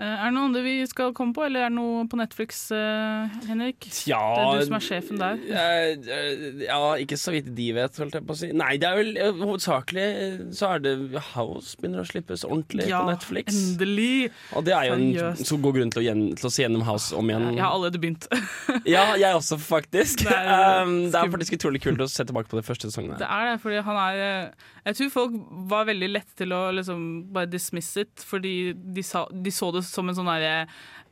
[0.00, 2.60] Eh, Er det noe andre vi skal komme på, eller er det noe på Netflix,
[2.72, 3.84] eh, Henrik?
[4.08, 5.40] Ja Det er du som er sjefen der.
[5.52, 8.48] eh, Ja, ikke så vidt de vet, holdt jeg på å si.
[8.56, 10.06] Nei, det er vel hovedsakelig
[10.56, 10.94] så er det
[11.34, 13.52] House begynner å slippes ordentlig Ja, på Netflix.
[13.52, 14.30] Ja, endelig!
[14.56, 16.86] Og det er jo en så god grunn til å, gjen, til å se gjennom
[16.88, 17.50] House om igjen.
[17.54, 18.26] Jeg har allerede begynt.
[18.88, 20.22] Ja, jeg også, faktisk.
[20.24, 23.18] Det er, um, det er faktisk utrolig kult å se tilbake på de første sesongene.
[23.20, 24.54] Det er det, fordi han er
[24.86, 25.34] Jeg tror folk
[25.68, 27.02] var veldig lette til å liksom
[27.34, 30.66] bare dismiss it, fordi de, sa, de så det som en sånn derre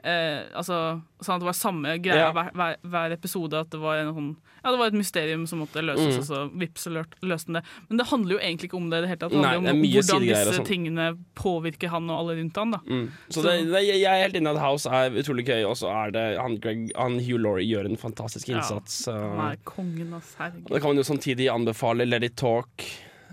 [0.05, 2.33] eh, altså, sånn at det var samme greia Ja.
[2.33, 3.59] hver, hver, hver episode.
[3.59, 4.29] At det var, en, sånn,
[4.63, 6.19] ja, det var et mysterium som måtte løses, Mm.
[6.21, 6.93] og så vips, så
[7.27, 7.63] løste den det.
[7.89, 9.31] Men det handler jo egentlig ikke om det i det hele tatt.
[9.35, 10.69] Det Nei, handler er om hvordan disse sånn.
[10.71, 12.71] tingene påvirker han og alle rundt han.
[12.71, 12.79] Da.
[12.87, 13.11] Mm.
[13.29, 15.91] Så, Så- det, jeg er helt inne i at House er utrolig gøy, og så
[16.07, 19.07] er det han, Greg, han Hugh Laurie gjør en fantastisk innsats.
[19.11, 22.87] Han Nei, kongen, av og det kan man jo samtidig anbefale Let It Talk.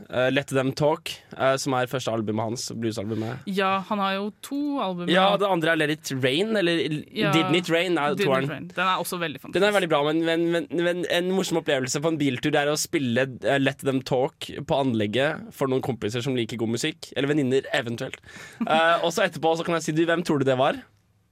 [0.10, 2.66] Uh, Let Them Talk, uh, som er første albumet hans.
[2.76, 3.46] Bluesalbumet.
[3.50, 5.10] Ja, han har jo to album.
[5.12, 6.82] Ja, det andre er Let It Rain, eller
[7.16, 8.50] Ja, Didn't It Rain, er Didn't.
[8.52, 8.70] Rain.
[8.74, 9.60] Den er også veldig fantastisk.
[9.60, 12.64] Den er veldig bra, men, men, men, men en morsom opplevelse på en biltur Det
[12.64, 16.76] er å spille uh, Let Them Talk på anlegget for noen kompiser som liker god
[16.76, 17.12] musikk.
[17.16, 18.20] Eller venninner, eventuelt.
[18.66, 20.80] Og så etterpå så kan jeg si du, hvem tror du det var?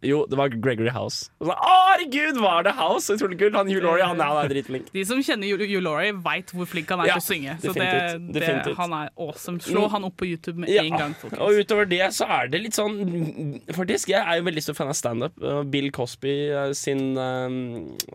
[0.03, 1.29] Jo, det var Gregory House.
[1.39, 3.13] Og så, herregud, var det House?
[3.13, 3.55] Utrolig kult.
[3.55, 4.89] Han Hugh Laurie, han er, dritflink.
[4.93, 7.55] De som kjenner Hugh Laurie, veit hvor flink han er Ja, til å synge.
[7.63, 7.89] Så det,
[8.35, 9.59] det, han er awesome.
[9.63, 9.89] Slå Mm.
[9.95, 11.41] han opp på YouTube med Ja, en gang, folkens.
[11.41, 14.91] Og utover det så er det litt sånn Faktisk, jeg er jo veldig stor fan
[14.91, 15.39] av standup.
[15.71, 17.57] Bill Cosby uh, sin um,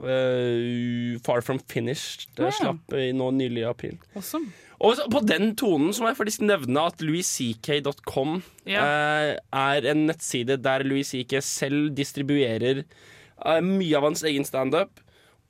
[0.03, 2.51] uh, Far From Finished Ja.
[2.51, 3.99] slapp nå nylig i april.
[4.16, 4.53] Awesome.
[4.84, 8.36] Og på den tonen så må jeg faktisk nevne at louisck.com
[8.68, 8.84] Ja.
[8.84, 15.00] eh, er en nettside der Louis CK selv distribuerer eh, mye av hans egen standup.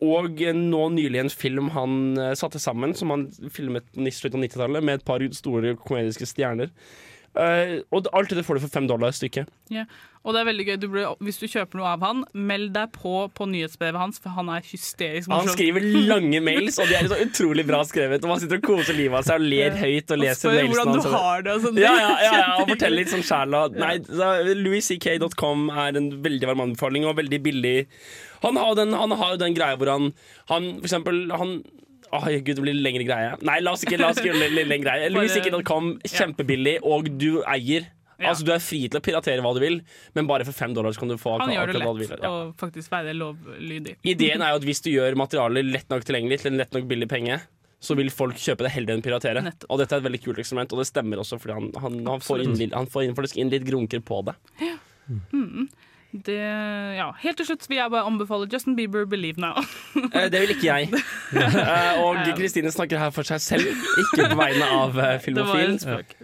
[0.00, 4.40] Og eh, nå nylig en film han eh, satte sammen, som han filmet på slutten
[4.40, 6.70] av 90-tallet, med et par store komediske stjerner.
[7.36, 9.50] Eh, og alt det får du for fem dollar stykket.
[9.72, 9.84] Ja.
[10.26, 10.76] Og det er veldig gøy.
[10.82, 14.34] Du burde, hvis du kjøper noe av han, meld deg på på nyhetsbrevet hans, for
[14.34, 18.24] han er hysterisk Han skriver lange mails, og de er så utrolig bra skrevet.
[18.26, 20.92] Og man sitter og koser livet av seg og ler høyt og Og spør hvordan
[20.96, 21.54] du har det.
[21.54, 21.80] Og sånn.
[21.80, 23.56] Ja, ja, ja, ja, og forteller litt sånn sjæl.
[24.64, 27.76] louisck.com er en veldig varm anbefaling og veldig billig.
[28.44, 30.12] Han har, den, jo den greia hvor han,
[30.50, 31.60] han For eksempel han
[32.12, 33.36] Åh, gud, det blir lengre greie.
[33.44, 35.10] Nei, la oss ikke, la oss ikke gjøre det lengre greie.
[35.12, 35.28] Bare-
[36.16, 37.88] kjempebillig, og du eier.
[38.18, 38.32] Ja.
[38.32, 39.80] Altså, Du er fri til å piratere hva du vil,
[40.16, 42.18] men bare for fem dollar så kan du få Han gjør det lett vil.
[42.22, 42.30] Ja.
[42.30, 43.94] å faktisk være lovlydig.
[44.02, 46.88] Ideen er jo at hvis du gjør materialet lett nok tilgjengelig til en lett nok
[46.90, 47.38] billig penge,
[47.78, 49.42] så vil folk kjøpe det heller enn piratere.
[49.44, 49.68] Nettopp.
[49.70, 52.24] Og dette er et veldig kult eksperiment, og det stemmer også, fordi han, han, han,
[52.24, 54.34] får, inn, han får inn, faktisk inn litt grunker på det.
[56.08, 56.36] Det,
[56.96, 57.10] ja.
[57.20, 59.60] Helt til slutt vil jeg bare anbefale Justin Bieber 'Believe Now'.
[60.16, 60.88] Eh, Det vil ikke jeg.
[61.36, 63.66] Eh, Og Kristine snakker her for seg selv,
[64.00, 66.14] ikke på vegne av eh, Det var en spøk.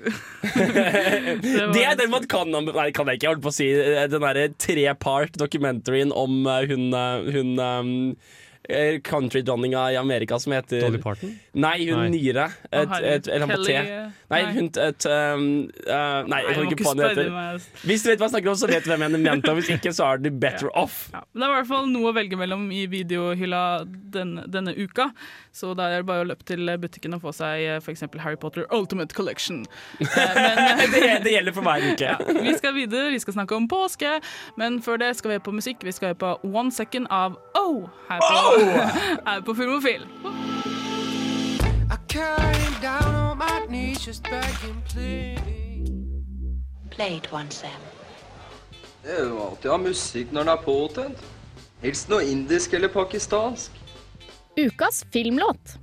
[1.77, 3.27] Det er den man kan Nei, kan jeg ikke.
[3.27, 6.89] Jeg holdt på å si den derre trepart dokumentaryen om hun,
[7.35, 8.17] hun
[9.05, 11.35] countrydronninga i Amerika som heter Dolly Parton?
[11.53, 12.09] Nei, hun Nei.
[12.15, 12.47] nyere.
[12.71, 13.77] Et, et, et, eller på Kelly, T.
[13.77, 15.45] eh, Nei, hun et, um,
[15.85, 17.69] uh, Nei, jeg kan ikke på hva hun heter.
[17.85, 19.53] Hvis du vet hva jeg snakker om, så vet du hvem jeg mente.
[19.53, 20.97] Og hvis ikke, så er du better off.
[21.15, 25.11] Ja, det er i hvert fall noe å velge mellom i videohylla den, denne uka.
[25.55, 28.07] Så da er det bare å løpe til butikken og få seg f.eks.
[28.25, 29.65] Harry Potter Ultimate Collection.
[30.15, 32.07] Eh, Men Det, det gjelder for hver uke.
[32.07, 34.17] ja, vi skal videre, vi skal snakke om påske,
[34.61, 35.83] men før det skal vi høre på musikk.
[35.85, 37.85] Vi skal høre på One Second av Oh!
[38.09, 40.07] Her på, her på Filmofil.
[41.91, 45.41] I came down on my knees just begging, please.
[46.91, 47.81] Play it once, Sam.
[49.03, 51.25] Det er jo alltid å ha musikk når den er påtent.
[51.83, 53.71] Helst noe indisk eller pakistansk.
[54.57, 55.77] Ukas filmlåt.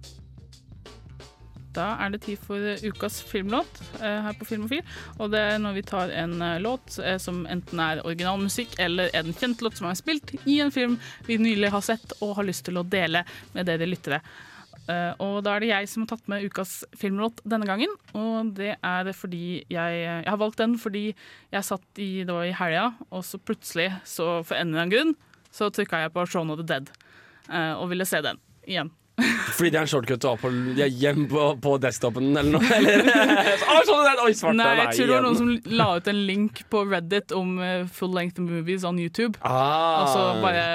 [1.75, 4.83] Da er det tid for ukas filmlåt eh, her på Filmofil.
[5.19, 9.11] Og det er når vi tar en eh, låt eh, som enten er originalmusikk eller
[9.17, 10.97] en kjent låt som er spilt i en film
[11.27, 13.23] vi nylig har sett og har lyst til å dele
[13.55, 14.21] med dere lyttere.
[14.91, 17.93] Og da er det jeg som har tatt med ukas filmlåt denne gangen.
[18.17, 21.13] Og det er fordi jeg Jeg har valgt den fordi
[21.53, 25.15] jeg satt i i helga, og så plutselig, så for en eller annen grunn,
[25.53, 26.91] så trykka jeg på Shaun of the Dead
[27.77, 28.91] og ville se den igjen.
[29.55, 32.71] Fordi det er en shortcut du har på hjem på, på desktopen eller noe?
[32.77, 33.05] Eller?
[33.71, 34.09] ah, sånn.
[34.25, 34.57] Oi, svarte.
[34.59, 37.85] Nei, jeg tror det var noen som la ut en link på Reddit om eh,
[37.89, 39.39] full length movies on YouTube.
[39.41, 40.01] Ah.
[40.03, 40.65] Og så bare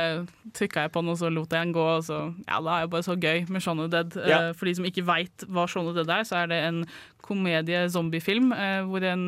[0.56, 1.84] trykka jeg på den, og så lot jeg den gå.
[1.98, 4.16] Og så, ja, det er jo bare så gøy med Shaun of Dead.
[4.22, 4.40] Eh, Ja.
[4.56, 6.82] For de som ikke veit hva Shaun of Dead er, så er det en
[7.26, 9.26] komedie-zombiefilm eh, hvor en,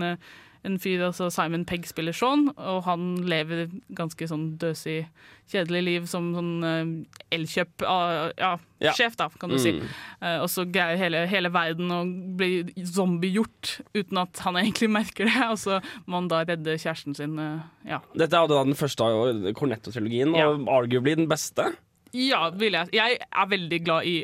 [0.69, 3.67] en fyr, altså Simon Pegg, spiller Sean, og han lever
[3.97, 5.07] ganske sånn døsig,
[5.49, 6.91] kjedelig liv som sånn uh,
[7.35, 7.81] elkjøp...
[7.83, 8.55] Uh, ja,
[8.85, 8.93] Ja.
[8.95, 9.73] sjef, da, kan du si.
[9.75, 9.87] Mm.
[10.23, 12.03] Eh, og så greier hele, hele verden å
[12.39, 15.41] bli zombiegjort uten at han egentlig merker det.
[15.49, 17.35] Og så må han da redde kjæresten sin.
[17.43, 17.99] eh, ja.
[18.15, 21.73] Dette er jo da den første av Cornetto-trilogien, og arguably den beste.
[22.15, 22.89] ja, vil jeg.
[22.97, 24.15] Jeg er veldig glad i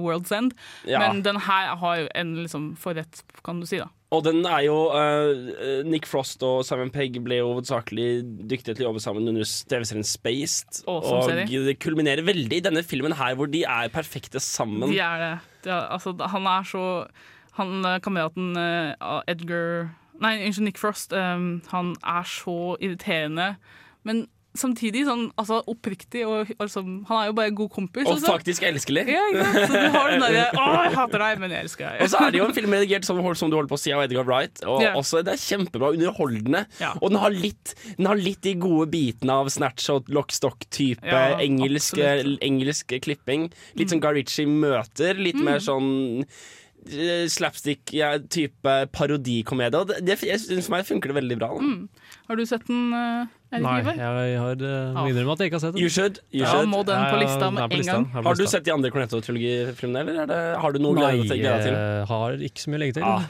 [0.00, 0.54] World's End,
[0.88, 1.00] Ja.
[1.02, 3.78] men den her har jo en liksom forrett, kan du si.
[3.82, 3.88] da.
[4.10, 8.08] Og den er jo uh, Nick Frost og Simon Pegg ble jo hovedsakelig
[8.50, 10.80] dyktige til å jobbe sammen under TV-serien Spaced.
[10.90, 11.62] Awesome og serie.
[11.68, 14.88] det kulminerer veldig i denne filmen her, hvor de er perfekte sammen.
[14.90, 15.30] De er det.
[15.66, 16.84] De er, altså, han er så
[17.58, 19.90] Han eh, kameraten uh, Edgar
[20.20, 21.14] Nei, unnskyld, Nick Frost.
[21.16, 23.54] Um, han er så irriterende,
[24.04, 24.26] men
[24.60, 26.22] samtidig sånn altså, oppriktig.
[26.28, 28.06] Og, altså, han er jo bare en god kompis.
[28.06, 29.06] Og så- faktisk elskelig.
[29.08, 29.72] Ja, ikke sant?
[29.72, 32.04] Så du har den derre 'Å, jeg hater deg, men jeg elsker deg'.
[32.04, 33.94] Og så er det jo en film redigert som, som du holder på å si
[33.96, 34.62] av Edgar Wright.
[34.66, 34.96] Og yeah.
[35.00, 36.64] også, Det er kjempebra underholdende.
[36.80, 36.92] Ja.
[37.00, 41.38] Og den har, litt, den har litt de gode bitene av Snatch og Lockstock-type Ja,
[41.40, 41.98] engelsk,
[42.44, 43.50] engelsk klipping.
[43.78, 45.14] Litt sånn Guy Ritchie møter.
[45.18, 45.44] Litt Mm.
[45.46, 45.90] mer sånn
[46.90, 49.80] eh, slapstick-type parodikomedie.
[49.80, 51.50] Og det, det, for meg funker det veldig bra.
[51.60, 51.88] Mm.
[52.28, 53.96] Har du sett den, uh, Nei, Ivar?
[53.98, 55.82] jeg har uh, må innrømme at jeg ikke har sett den.
[55.82, 56.20] You should.
[56.30, 56.68] You Da should.
[56.70, 58.04] må den på lista den med på en gang.
[58.14, 61.28] den Har du sett de andre Cornetto-trilogifilmene, eller er det, har du noe Nei, glede
[61.32, 61.40] til?
[61.42, 61.74] glede til?
[61.74, 63.02] jeg har ikke så mye å legge til.
[63.10, 63.24] Ah.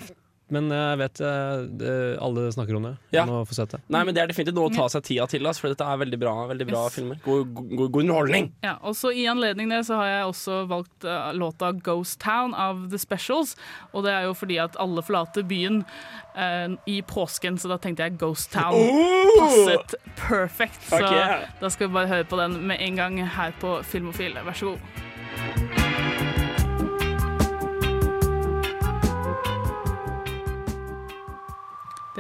[0.51, 2.95] Men jeg vet eh, alle snakker om det.
[3.15, 3.25] Ja.
[3.29, 3.83] Må få sett det.
[3.93, 6.21] Nei, men Det er definitivt noe å ta seg tida til, for dette er veldig
[6.21, 6.95] bra, veldig bra Yes.
[6.95, 7.19] filmer.
[7.25, 8.53] God, god, god, underholdning!
[8.65, 12.55] Ja, og så I anledning det så har jeg også valgt eh, låta 'Ghost Town'
[12.55, 13.57] av The Specials.
[13.93, 15.85] Og det er jo fordi at alle forlater byen
[16.37, 18.75] uh, i påsken, så da tenkte jeg 'Ghost Town'
[19.39, 20.83] passet perfect.
[20.89, 21.47] Så okay.
[21.61, 24.39] da skal vi bare høre på den med en gang her på Filmofil.
[24.45, 25.00] Vær så god.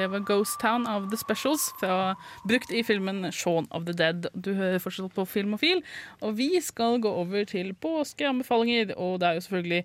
[0.00, 2.14] Det var Ghost Town av The Specials, fra,
[2.48, 4.30] brukt i filmen Shaun of the Dead.
[4.32, 5.82] Du hører fortsatt på Filmofil,
[6.24, 8.94] og vi skal gå over til påskeanbefalinger.
[8.96, 9.82] Og det er jo selvfølgelig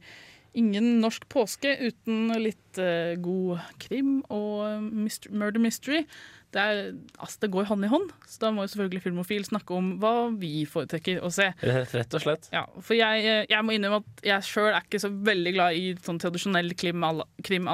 [0.55, 6.05] ingen norsk påske uten litt uh, god krim og myst- murder mystery.
[6.53, 9.75] Det, er, altså, det går hånd i hånd, så da må jo selvfølgelig Filmofil snakke
[9.75, 11.49] om hva vi foretrekker å se.
[11.65, 12.47] Rett, og slett.
[12.53, 15.75] Ja, for jeg, eh, jeg må innrømme at jeg sjøl er ikke så veldig glad
[15.75, 17.11] i sånn tradisjonell krim à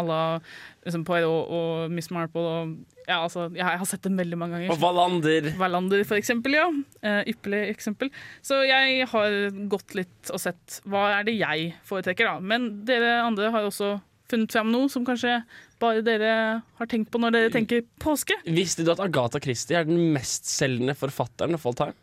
[0.07, 0.39] la-
[0.86, 2.41] liksom Poirot og Miss Marple.
[2.41, 2.76] Og,
[3.07, 4.74] ja, altså, jeg, jeg har sett dem veldig mange ganger.
[4.74, 5.51] Og Wallander.
[5.61, 6.67] Wallander, for eksempel, ja.
[7.05, 8.09] Eh, ypperlig eksempel.
[8.41, 9.38] Så jeg har
[9.69, 12.39] gått litt og sett hva er det jeg foretrekker, da.
[12.41, 13.99] Men dere andre har også
[14.32, 15.41] funnet fram noe som kanskje
[15.82, 18.38] bare dere har tenkt på når dere tenker påske.
[18.46, 21.98] Visste du at Agatha Christie er den mestselgende forfatteren of all time?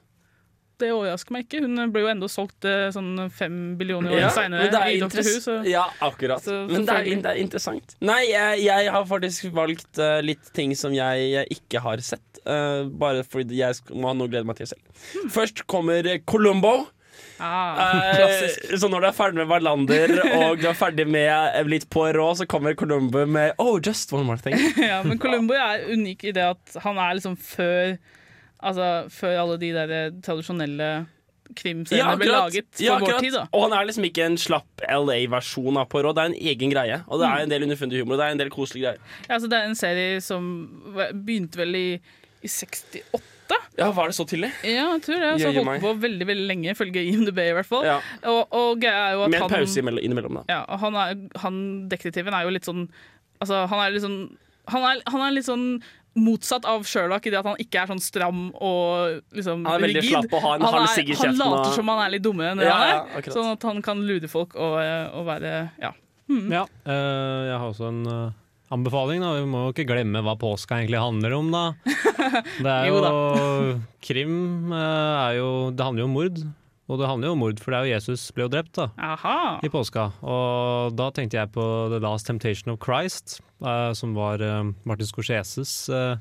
[0.79, 1.62] det overrasker meg ikke.
[1.64, 5.68] Hun ble jo enda solgt eh, sånn fem billioner år Ja, seinere er.
[5.68, 6.45] Ja, akkurat.
[6.45, 7.97] Så men det er, det er interessant.
[8.05, 12.43] Nei, jeg, jeg har faktisk valgt uh, litt ting som jeg, jeg ikke har sett.
[12.45, 15.03] Uh, bare fordi jeg må ha noe å glede meg til selv.
[15.35, 16.76] Først kommer Columbo.
[17.40, 21.62] Ah, Eh, så når du er ferdig med Wallander og du er ferdig med eh,
[21.70, 24.56] litt Poirot, så kommer Columbo med Oh, just one more thing.
[24.90, 27.96] ja, men Columbo er unik i det at han er liksom før
[28.58, 29.92] Altså før alle de der
[30.26, 31.06] tradisjonelle
[31.56, 33.32] krimseriene ble laget for Ja, vår tid.
[33.38, 36.16] da Og han er liksom ikke en slapp LA-versjon av Poirot.
[36.18, 36.98] Det er en egen greie.
[37.06, 39.14] Og det er en del underfundig humor, og det er en del koselige greier.
[39.28, 40.50] ja, altså, Det er en serie som
[41.22, 41.86] begynte vel i,
[42.42, 43.22] i 68.
[43.78, 44.51] Ja, Var det så tidlig?
[44.66, 45.28] Ja, jeg tror det.
[45.40, 45.80] Så holdt meg.
[45.84, 47.86] på veldig veldig lenge, ifølge IMDb i hvert fall.
[47.86, 48.01] Ja.
[48.26, 50.42] Og, og er jo at Med en pause innimellom, da.
[50.51, 52.88] Ja, og han, er, han detektiven er jo litt sånn
[53.38, 54.18] Altså, han er litt sånn
[54.72, 55.66] Han er, han er litt sånn
[56.18, 59.84] motsatt av Sherlock i det at han ikke er sånn stram og liksom Han er
[59.84, 60.16] veldig rigid.
[60.16, 62.62] slapp og har en han, halv er, han later som han er litt dummere enn
[62.62, 63.22] det Ja, han er.
[63.22, 64.78] ja, sånn at han kan lure folk og,
[65.14, 65.92] og være Ja.
[66.28, 66.51] Mm.
[66.53, 68.32] Ja, Uh, jeg har også en eh,
[68.74, 69.24] anbefaling.
[69.24, 69.32] Da.
[69.38, 71.64] Vi må jo ikke glemme hva påska egentlig handler om, da.
[72.64, 73.74] Det er Jo jo.
[74.04, 76.40] Krim eh, er jo Det handler jo om mord.
[76.88, 78.86] Og det handler jo om mord, for det er jo Jesus ble jo drept da,
[78.96, 79.58] Aha.
[79.60, 80.06] i påska.
[80.24, 85.10] Og da tenkte jeg på The Last Temptation of Christ, eh, som var eh, Martin
[85.10, 86.16] Scorseses eh,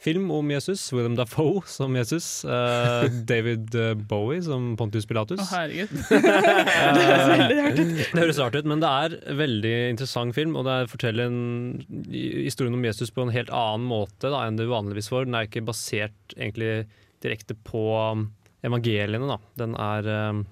[0.00, 0.86] film om Jesus.
[0.94, 2.44] William Dafoe som Jesus.
[2.44, 5.40] Uh, David eh, Bowie som Pontius Pilatus.
[5.42, 5.92] Å, herregud.
[6.10, 7.92] det høres veldig rart ut.
[8.00, 11.40] Det høres rart ut, men det er veldig interessant film, og det er- forteller en,
[12.10, 15.28] historien om Jesus på en helt annen måte da, enn det vanligvis får.
[15.28, 16.86] Den er ikke basert egentlig
[17.20, 18.30] direkte på um,
[18.66, 19.38] evangeliene, da.
[19.60, 20.44] Den er, um,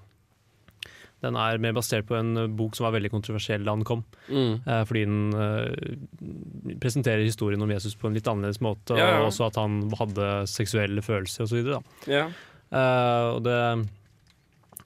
[1.23, 4.05] den er mer basert på en bok som var veldig kontroversiell da den kom.
[4.29, 4.61] Mm.
[4.63, 9.19] Eh, fordi den uh, presenterer historien om Jesus på en litt annerledes måte, Ja, ja.
[9.19, 11.73] og også at han hadde seksuelle følelser osv.
[12.07, 12.29] Ja.
[12.71, 13.59] Uh, og det,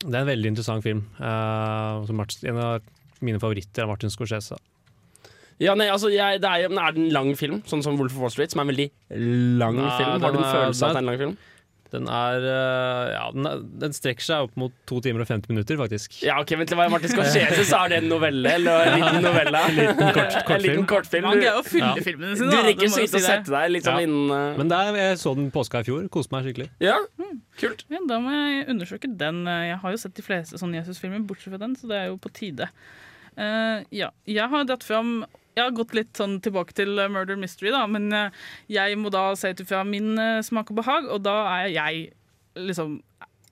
[0.07, 1.05] det er en veldig interessant film.
[1.19, 4.57] Uh, som Martin, en av mine favoritter er Martin Scorsese.
[5.61, 8.15] Ja, nei, altså, jeg, det er, men er det en lang film, sånn som Wolf
[8.17, 8.89] of Wall Street, som er en veldig
[9.61, 10.15] lang film?
[10.17, 11.35] Har du en følelse av at det er en lang film?
[11.93, 15.51] Den er, uh, ja, den, er, den strekker seg opp mot to timer og 50
[15.53, 16.15] minutter, faktisk.
[16.25, 19.21] Ja, ok, vent til hva Martin Scorsese, så er det en novelle, eller en liten
[19.27, 19.61] novelle.
[19.69, 20.63] En liten kort- En kortfilm.
[20.65, 21.27] liten kortfilm.
[21.29, 22.05] Man greier å fylle Ja.
[22.07, 22.49] filmene sine.
[22.49, 24.07] Du rekker så vidt å sette deg litt sånn Ja.
[24.07, 26.09] innen uh, Men der, jeg så den påska i fjor.
[26.17, 26.69] Koste meg skikkelig.
[26.83, 26.97] Ja,
[27.61, 27.85] kult.
[27.93, 29.43] Ja, da må jeg undersøke den.
[29.45, 32.17] Jeg har jo sett de fleste sånne Jesus-filmer, bortsett fra den, så det er jo
[32.17, 32.67] på tide.
[33.37, 35.23] Uh, ja, jeg har dratt fram
[35.53, 39.11] Jeg har gått litt sånn tilbake til eh, Murder Mystery, da, men eh, jeg må
[39.13, 42.07] da se ut fra min eh, smak og behag, og da er jeg
[42.57, 42.99] liksom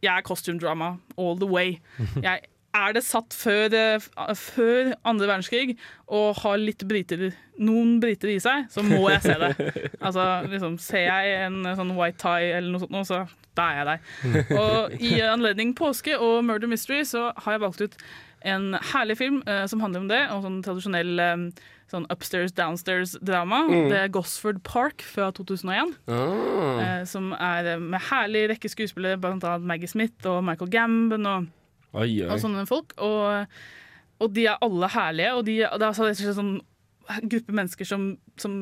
[0.02, 1.78] Jeg er costume drama all the way.
[2.26, 5.76] Jeg er det satt før, eh, før andre verdenskrig
[6.08, 9.52] og har litt briter, noen briter i seg, så må jeg se det.
[10.06, 13.26] Altså, liksom, Ser jeg en sånn white tie eller noe sånt, nå, så
[13.58, 14.02] da er jeg der.
[14.62, 17.98] Og i anledning påske og Murder Mystery så har jeg valgt ut
[18.48, 21.44] en herlig film eh, som handler om det, og sånn tradisjonell eh,
[21.92, 23.66] sånn upstairs downstairs-drama.
[23.68, 23.90] Mm.
[23.92, 25.94] Det er Gosford Park fra 2001.
[26.08, 26.82] Ah.
[26.82, 31.30] Eh, som er eh, med herlig rekke skuespillere, blant annet Maggie Smith og Michael Gambon
[31.30, 31.52] og,
[31.92, 32.28] Oi, oi.
[32.32, 32.96] og sånne folk.
[33.04, 33.48] Og,
[34.24, 36.58] og de er alle herlige, og de, det er altså sånn
[37.28, 38.54] gruppe mennesker som, som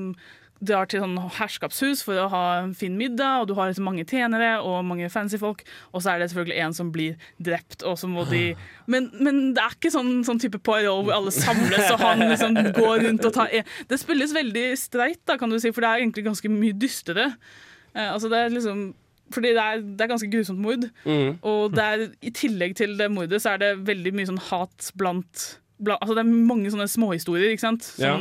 [0.59, 4.05] drar til sånn herskapshus for å ha en fin middag, og du har liksom mange
[4.07, 7.95] tjenere og mange fancy folk, og så er det selvfølgelig en som blir drept, og
[8.01, 8.43] så må de
[8.89, 12.57] Men, men det er ikke sånn, sånn type Poirot hvor alle samles, og han liksom
[12.75, 13.53] går rundt og tar.
[13.87, 17.31] Det spilles veldig streit, da, kan du si, for det er egentlig ganske mye dystere.
[17.93, 18.89] Eh, altså det er liksom
[19.33, 20.85] fordi det er, det er ganske grusomt mord.
[21.05, 21.35] Mm.
[21.45, 24.89] Og det er, i tillegg til det mordet så er det veldig mye sånn hat
[24.97, 25.43] blant,
[25.77, 27.91] blant Altså det er mange sånne småhistorier, ikke sant?
[28.01, 28.15] Ja.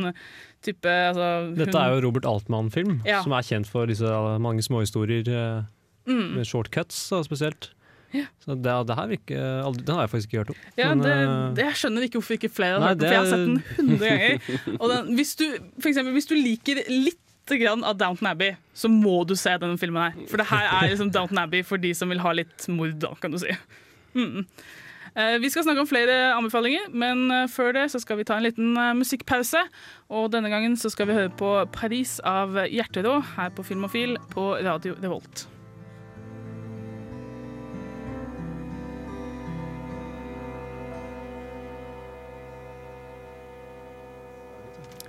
[0.68, 3.22] Type altså, Dette er jo Robert Altmann-film, Ja.
[3.24, 4.12] som er kjent for disse
[4.44, 5.66] mange småhistorier eh,
[6.08, 6.36] Mm.
[6.38, 7.26] med shortcuts spesielt.
[7.28, 7.72] spesielt.
[8.40, 10.60] Så det, det her ikke, aldri, Den har jeg faktisk ikke hørt om.
[10.80, 11.16] Ja, Men, det,
[11.58, 13.44] det, jeg skjønner ikke hvorfor ikke flere har Nei, hørt den, for jeg har sett
[13.44, 15.02] den hundre ganger.
[15.04, 15.44] Den, hvis, du,
[15.82, 19.76] for eksempel, hvis du liker litt grann av Downton Abbey, så må du se denne
[19.80, 20.16] filmen her.
[20.32, 23.12] For det her er liksom Downton Abbey for de som vil ha litt mord, da,
[23.20, 23.52] kan du si.
[24.16, 24.46] Mm.
[25.18, 28.36] Eh, Vi skal snakke om flere anbefalinger, men eh, før det så skal vi ta
[28.38, 29.64] en liten eh, musikkpause.
[30.14, 34.52] Og denne gangen så skal vi høre på 'Paris' av Hjerterå her på Filmofil på
[34.62, 35.48] Radio Revolt.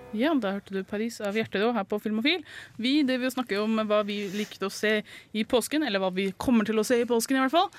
[0.10, 2.42] Ja, da hørte du 'Paris' av Hjerterå her på Filmofil.
[2.78, 5.04] Vi driver og snakker om hva vi likte å se
[5.34, 7.70] i påsken, eller hva vi kommer til å se i påsken i hvert fall.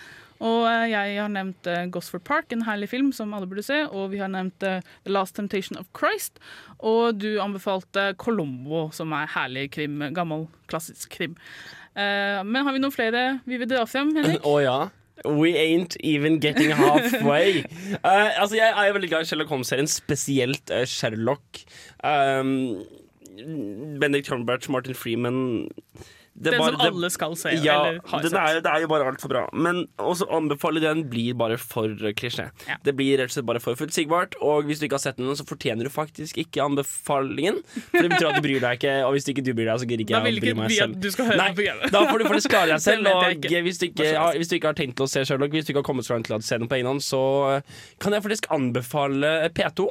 [0.40, 3.82] Og eh, jeg har nevnt eh, Gosford Park, en herlig film som alle burde se.
[3.88, 6.40] Og vi har nevnt eh, The Last Temptation of Christ.
[6.78, 10.00] Og du anbefalte Colombo, som er herlig krim.
[10.16, 11.36] Gammel, klassisk krim.
[11.90, 14.44] Men har vi noen flere vi vil dra frem, Henrik?
[14.46, 14.78] Å ja.
[15.26, 17.64] We ain't even getting halfway.
[18.04, 21.60] uh, altså, jeg er veldig glad i Sherlock Holmes-serien, spesielt uh, Sherlock.
[22.00, 22.86] Um,
[24.00, 25.68] Benedict Cumberbatch, Martin Freeman
[26.40, 28.32] Den bare- som alle skal se, Ja, sett.
[28.32, 29.42] er, det er jo bare altfor bra.
[29.52, 32.46] Men også anbefale den blir bare for klisjé.
[32.82, 34.38] Det blir rett og slett bare for forutsigbart.
[34.40, 37.60] Og hvis du ikke har sett den, så fortjener du faktisk ikke anbefalingen.
[37.90, 39.88] For det betyr at du bryr deg ikke, og hvis ikke du bryr deg, så
[39.90, 40.98] gidder ikke jeg å bry meg selv.
[41.00, 41.90] du skal høre Nei, på.
[41.92, 43.04] Da får du faktisk klare deg selv.
[43.04, 45.50] Det Og hvis du ikke, har, hvis du ikke har tenkt til å se Sherlock,
[45.52, 47.20] hvis du ikke har kommet så langt til å se den på egen hånd, så
[47.58, 49.90] eh, kan jeg faktisk anbefale P2.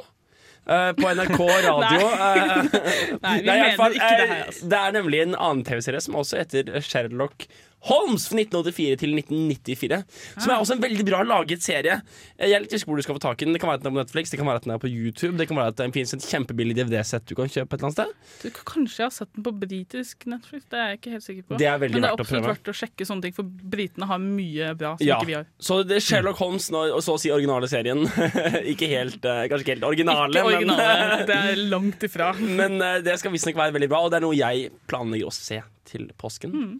[0.66, 2.10] Eh, på NRK radio.
[2.10, 2.36] Nei.
[2.36, 2.78] Eh,
[3.24, 4.70] Nei, vi Nei, mener fall, ikke det eh, her, altså.
[4.72, 7.48] det er nemlig en annen TV-serie som også heter Sherlock
[7.88, 10.00] Holmes fra 1984 til 1994.
[10.36, 12.00] Som er også en veldig bra laget serie.
[12.36, 13.56] Jeg er litt usikker hvor du skal få tak i den.
[13.56, 14.90] Det kan være at den er på Netflix, det kan være at den er på
[14.90, 17.88] YouTube, det kan være at den finnes et kjempebillig DVD-sett du kan kjøpe et eller
[17.88, 18.50] annet sted.
[18.50, 21.46] Du, kanskje jeg har sett den på britisk Netflix, det er jeg ikke helt sikker
[21.48, 21.60] på.
[21.62, 24.74] Det er Men det er absolutt verdt å sjekke sånne ting, for britene har mye
[24.80, 25.48] bra som Ja, ikke vi har.
[25.60, 28.04] så det er Sherlock Holmes, og så å si originale serien.
[28.74, 32.30] ikke helt, eh, kanskje ikke helt originale, Ikke originale, men det er langt ifra.
[32.60, 35.34] Men eh, det skal visstnok være veldig bra, og det er noe jeg planlegger å
[35.34, 36.52] se til påsken.
[36.54, 36.78] Mm.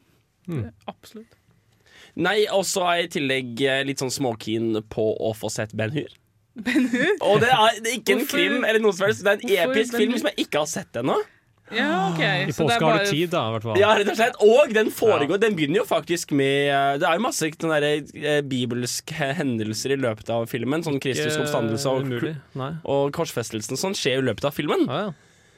[0.91, 1.37] Absolutt.
[2.17, 5.75] Nei, og så er jeg i tillegg eh, litt sånn småkeen på å få sett
[5.79, 6.09] Ben Hur.
[7.23, 9.37] Og det er, det er ikke en Hvorfor- krim eller noe som helst, det er
[9.39, 11.19] en hvorfor episk Ben film som jeg ikke har sett ennå.
[11.71, 12.19] Ja, ok.
[12.19, 13.53] I Så det påske har du tid, da, Hvertfall.
[13.55, 13.79] hvert fall.
[13.79, 14.39] Ja, rett og slett.
[14.43, 18.03] Og den foregår Den begynner jo faktisk med eh, Det er jo masse sånne der,
[18.27, 20.83] eh, bibelske hendelser i løpet av filmen.
[20.83, 23.79] Sånn Kristus oppstandelse og, og korsfestelsen.
[23.79, 24.89] Sånn skjer i løpet av filmen.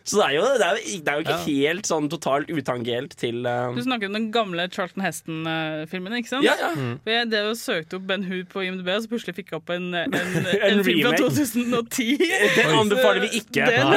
[0.05, 3.15] Så det er, jo, det, er jo, det er jo ikke helt sånn totalt utangelt
[3.21, 3.71] til uh...
[3.77, 6.47] Du snakker om den gamle Charlton Heston-filmen, ikke sant?
[6.47, 6.73] Ja, ja.
[6.75, 6.97] Mm.
[7.05, 9.61] For jeg det og søkte opp Ben Hur på IMDb, og så plutselig fikk jeg
[9.61, 12.09] opp en, en, en, En film fra 2010.
[12.59, 13.69] Den anbefaler vi ikke.
[13.71, 13.95] Den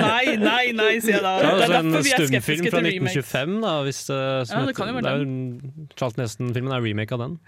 [0.00, 1.36] nei, nei, nei, sier jeg da.
[1.36, 3.76] Det er det er en er skeptiske stumfilm fra 1925, da.
[3.86, 4.18] Hvis, uh,
[4.48, 5.86] Ja, det kan jo være den.
[5.96, 7.38] Charlton Heston-filmen er remake av den.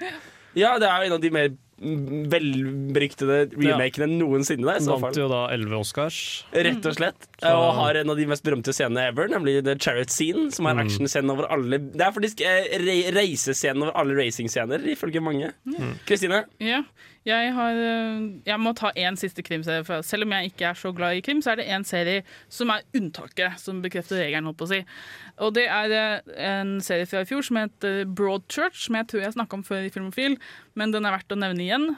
[0.59, 4.67] Ja, det er jo en av de mer velberyktede remakene noensinne.
[4.69, 5.09] Der, i så fall.
[5.09, 6.19] vant jo da elleve Oscars.
[6.55, 7.27] Rett og slett.
[7.43, 10.51] Så- Og har en av de mest berømte scenene ever, nemlig The Chariot Scene.
[10.53, 10.87] Som er Mm.
[10.87, 15.53] actionscenen over alle Det er faktisk eh, re reisescenen over alle racingscener, ifølge mange.
[15.67, 15.99] Mm.
[16.61, 16.83] Ja,
[17.27, 19.85] jeg, har, øh, jeg må ta én siste krimserie.
[19.85, 22.23] For selv om jeg ikke er så glad i krim, så er det én serie
[22.49, 24.51] som er unntaket, som bekrefter regelen.
[24.51, 24.83] holdt på å si.
[25.39, 29.27] Og det er øh, en serie fra i fjor som heter Broadchurch, som jeg tror
[29.27, 30.39] jeg snakka om før i Filmofil,
[30.75, 31.91] men den er verdt å nevne igjen.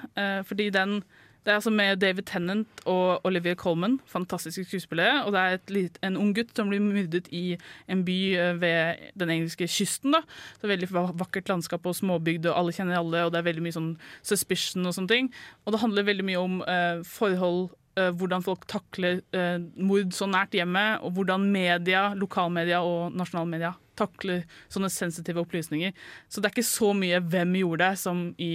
[0.45, 1.03] fordi den
[1.45, 5.27] det er altså med David Tennant og Olivia Colman, fantastiske skuespillere.
[5.27, 8.61] Og det er et lit, en ung gutt som blir myrdet i en by øh,
[8.63, 10.17] ved den engelske kysten.
[10.17, 10.23] da.
[10.61, 10.89] Så Veldig
[11.21, 13.91] vakkert landskap og småbygd, og alle kjenner alle, og det er veldig mye sånn
[14.23, 15.29] suspicion og sånne ting.
[15.67, 20.31] Og det handler veldig mye om eh, forhold, eh, hvordan folk takler eh, mord så
[20.31, 25.93] nært hjemmet, og hvordan media, lokalmedia og nasjonalmedia takler sånne sensitive opplysninger.
[26.29, 28.51] Så det er ikke så mye hvem gjorde det, som i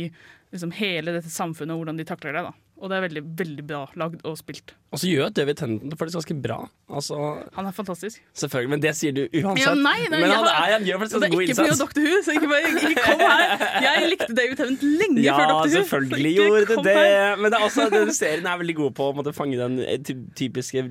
[0.50, 2.44] liksom, hele dette samfunnet, hvordan de takler det.
[2.50, 2.68] da.
[2.80, 4.71] Og det er veldig, veldig bra lagd og spilt.
[4.95, 6.55] Og så gjør David Tennant det faktisk ganske bra.
[6.89, 7.17] Altså,
[7.57, 8.21] Han er fantastisk.
[8.34, 9.59] selvfølgelig, Men det sier du uansett.
[9.65, 11.43] Ja, nei, nei, men han, har- er, han gjør faktisk Og det ganske er god
[11.43, 11.65] ikke pga.
[11.67, 11.93] innsats.
[11.93, 12.01] Dr.
[12.07, 13.84] Who, så ikke, bare, ikke kom her!
[13.84, 15.59] Jeg likte David Tennant lenge Ja, før Dr.
[15.59, 15.67] Who.
[15.67, 16.95] Ja, selvfølgelig gjorde du det det.
[16.95, 17.36] her.
[17.43, 19.99] Men det er også, den serien er veldig god på å måtte fange den eh,
[20.39, 20.86] typiske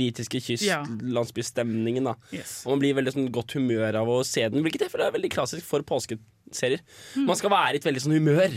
[0.00, 2.04] britiske kystlandsbystemningen.
[2.10, 2.14] Ja.
[2.40, 2.62] Yes.
[2.66, 5.30] Og man blir veldig sånn godt humør av å se den, hvilket føler er veldig
[5.36, 6.24] klassisk for påskeserier.
[6.46, 7.24] Mm.
[7.26, 8.52] Man skal være i et veldig sånn humør.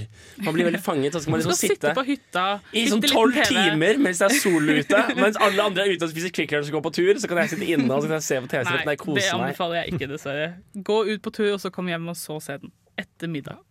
[0.45, 1.15] Man blir veldig fanget.
[1.15, 4.27] Så skal man Du liksom skal sitte på hytta i sånn tolv timer mens det
[4.29, 6.93] er sol ute, mens alle andre er ute og spiser Kvikk Lunsj og går på
[6.99, 7.13] tur.
[7.21, 9.81] Så kan jeg sitte inne og så kan jeg se på TV-serien Nei, det anbefaler
[9.81, 10.51] jeg ikke, dessverre.
[10.91, 12.75] Gå ut på tur, og så kom hjem og så se den.
[12.99, 13.63] Etter middag.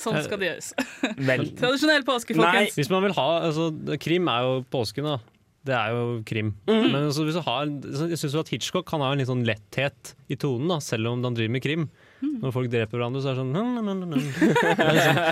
[0.00, 0.72] Sånn skal det gjøres.
[1.28, 1.46] Vel.
[1.58, 2.74] Tradisjonell påske, folkens.
[2.78, 3.68] Hvis man vil ha altså,
[4.02, 5.20] Krim er jo påsken, da.
[5.64, 6.50] Det er jo krim.
[6.68, 6.90] Mm.
[6.92, 7.70] Men altså, hvis du har,
[8.10, 11.24] jeg syns at Hitchcock kan ha en litt sånn letthet i tonen, da, selv om
[11.24, 11.86] han driver med krim.
[12.24, 12.40] Mhm.
[12.44, 15.22] Når folk dreper hverandre, så er det sånn Det er liksom,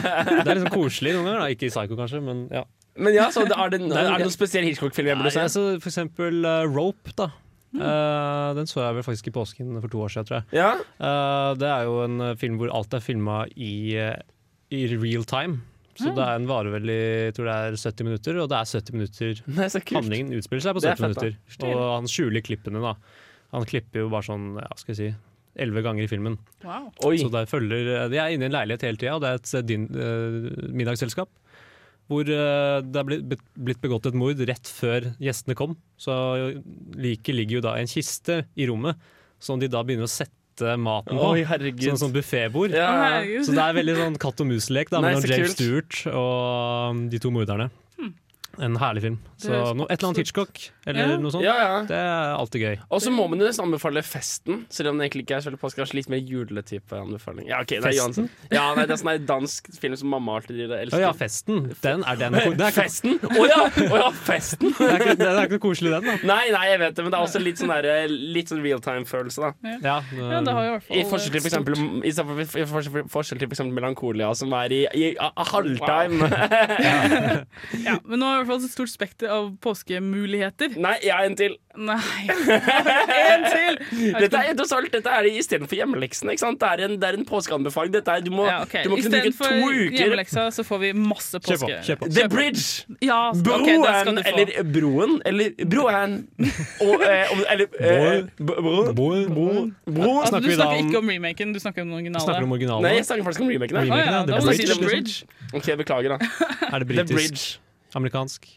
[0.45, 1.41] det er liksom koselig noen ganger.
[1.43, 1.51] Da.
[1.57, 2.65] Ikke i Psycho, kanskje, men ja.
[3.01, 5.41] Men ja, så det er, det, noen, er det noen spesiell Hitchcock-film se?
[5.41, 7.31] altså, for eksempel uh, Rope, da.
[7.73, 10.59] Eh, den så jeg vel faktisk i påsken for to år siden, tror jeg.
[10.61, 10.73] Ja.
[11.01, 15.63] Uh, det er jo en eh, film hvor alt er filma i, i real time.
[15.97, 16.15] Så Mm.
[16.17, 18.69] det er en varer vel i jeg tror det er 70 minutter, og det er
[18.81, 19.99] 70 minutter Nei, så kult.
[19.99, 21.67] Handlingen utspiller seg på er 70 fett, minutter.
[21.69, 22.95] Og han skjuler klippene, da.
[23.53, 25.11] Han klipper jo bare sånn, ja, skal jeg si
[25.61, 26.39] Elleve ganger i filmen.
[26.65, 26.89] Wow.
[26.97, 29.55] Så der følger, De er inne i en leilighet hele tida, og det er et
[29.59, 31.29] eh, din, uh, middagsselskap.
[32.11, 35.77] Hvor uh, det er blitt, blitt begått et mord rett før gjestene kom.
[36.01, 36.15] Så
[36.97, 38.97] liket ligger jo da i en kiste i rommet,
[39.43, 41.31] som de da begynner å sette maten på.
[41.37, 41.45] Oi.
[41.85, 42.73] Sånn som buffetbord.
[42.77, 43.21] Ja.
[43.45, 45.57] Så det er veldig sånn katt og mus-lek mellom James.
[45.57, 47.69] Stewart og um, de to morderne.
[48.61, 49.19] En herlig film.
[49.41, 51.17] Så no, et eller annet Hitchcock eller Ja.
[51.17, 51.43] noe sånt.
[51.43, 51.77] Ja, ja.
[51.89, 52.77] Det er alltid gøy.
[52.91, 55.51] Og så må man jo nesten anbefale Festen, selv om den egentlig ikke er så
[55.51, 55.81] veldig påske.
[55.81, 57.47] Kanskje litt mer juletype anbefaling.
[57.49, 58.29] Ja, ok, det er Festen?
[58.53, 61.01] Ja, nei, det er sånn dansk film som mamma alltid og Å elsker.
[61.01, 61.63] ja, Festen.
[61.83, 62.33] Den er den.
[62.33, 63.19] Det er Festen?
[63.19, 63.63] Å ja!
[63.89, 64.75] Oh, ja, Festen!
[64.79, 66.17] det er ikke, det er ikke noe koselig, den, da.
[66.35, 69.41] Nei, nei, jeg vet det, men det er også litt sånn, der, litt sånn realtime-følelse,
[69.41, 69.53] da.
[69.83, 71.75] Ja, Ja, det har jo i hvert fall I forskjell til for eksempel,
[72.05, 76.31] i for- forskjell, forskjell til for eksempel Melankolia, som er i, i halvtime.
[77.87, 80.75] Ja, men nå har vi i hvert fall et stort spekter av påskemuligheter.
[80.83, 81.57] Nei, jeg har en til.
[81.73, 81.97] Nei.
[83.33, 83.79] en til!
[84.21, 86.35] Dette er tross alt Dette er istedenfor hjemmeleksene.
[86.35, 86.59] Ikke sant?
[86.61, 87.95] Det er en, det er en påskeanbefaling.
[87.95, 88.83] Dette er, du må, Ja, okay.
[88.85, 91.79] du må kunne bruke to uker hjemmeleksa, så får vi masse påske.
[91.89, 92.03] kjøp.
[92.03, 92.11] på.
[92.13, 92.85] The Bridge!
[93.01, 94.29] Ja, ok, Broen, det skal du få.
[94.33, 96.19] eller Broen, eller Broen
[96.85, 98.95] og, eh, Eller eh, Broen.
[98.99, 99.73] Broen.
[99.89, 102.25] Altså, du vi da snakker om- ikke om remaken, du snakker om den originale.
[102.27, 102.83] Snakker om originalen?
[102.89, 103.77] Nei, jeg snakker faktisk om remaken.
[103.77, 103.85] her.
[103.85, 104.87] Remaken, Å ja, ja, The da må du si The liksom.
[104.87, 105.13] Bridge.
[105.55, 106.19] OK, beklager, da.
[106.73, 107.59] Er det The britisk?
[107.99, 108.49] Amerikansk?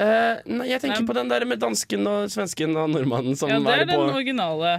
[0.00, 1.08] Uh, nei, jeg tenker Nei.
[1.10, 4.00] på den der med dansken og svensken og nordmannen som Ja, det er er den
[4.00, 4.70] på originale.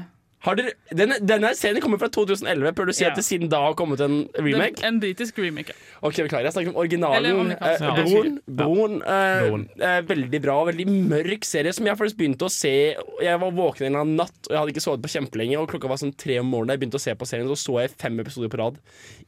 [0.41, 2.71] Har dere, denne, denne serien kommer fra 2011.
[2.73, 4.79] Bør du si at det siden da har kommet en remake?
[4.81, 5.69] Den- En britisk remake.
[5.69, 5.75] ja.
[6.01, 6.47] Ok, beklager.
[6.49, 7.51] Jeg snakker om originalen.
[7.51, 7.91] Eh, ja.
[7.99, 8.39] Broren.
[8.49, 9.67] Broren, eh, Broren.
[9.79, 10.55] eh, veldig bra.
[10.65, 12.95] Veldig mørk serie som jeg faktisk begynte å se.
[13.21, 15.59] Jeg var våken en eller annen natt, og jeg hadde ikke sovet på kjempelenge.
[15.61, 16.73] Og klokka var sånn tre om morgenen.
[16.73, 18.79] Jeg begynte å se på serien, så så jeg fem episoder på rad.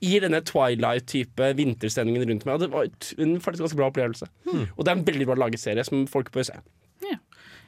[0.02, 2.56] I denne Twilight-type vinterstemningen rundt meg.
[2.56, 2.88] Og det var
[3.20, 4.28] en faktisk ganske bra opplevelse.
[4.50, 4.66] Hmm.
[4.78, 6.54] Og det er en veldig bra laget serie som folk bør se.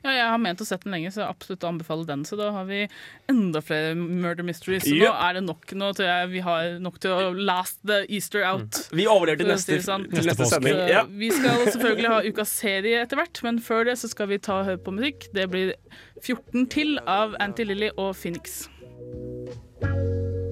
[0.05, 2.25] Ja, jeg har ment å sette den lenge, så jeg absolutt anbefaler den.
[2.29, 2.83] Så da har vi
[3.31, 4.85] enda flere murder mysteries.
[4.85, 5.65] Så nå er det nok.
[5.73, 8.83] Nå tror jeg vi har nok til å last the Easter out.
[8.93, 10.05] Vi overlever til neste, sånn.
[10.11, 10.77] til neste sending.
[10.91, 11.01] Ja.
[11.09, 14.61] Vi skal selvfølgelig ha ukas serie etter hvert, men før det så skal vi ta
[14.61, 15.25] og høre på musikk.
[15.33, 15.73] Det blir
[16.21, 18.67] 14 til av Anti-Lilly og Phoenix.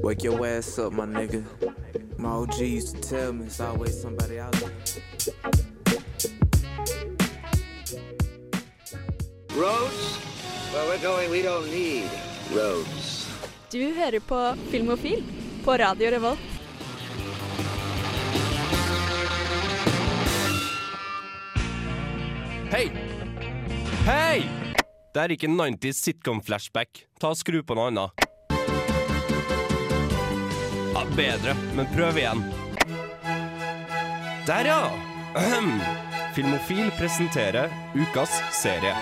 [0.04, 1.46] Wake your ass up, my nigga.
[2.18, 5.63] My OG used to tell me it's always somebody out there.
[9.56, 10.18] Roads?
[10.74, 12.10] Where we're going, we don't need
[12.56, 13.28] roads.
[13.72, 15.24] Du hører på Filmofil
[15.64, 16.40] på Radio Revolt.
[22.72, 22.92] Hei!
[24.06, 24.50] Hei!
[25.14, 27.06] Det er ikke 90s sitcom-flashback.
[27.22, 28.26] Ta og Skru på noe annet.
[30.94, 32.42] Ja, bedre, men prøv igjen.
[34.50, 34.82] Der, ja!
[35.38, 35.76] Ahem.
[36.34, 38.98] Filmofil presenterer ukas serie.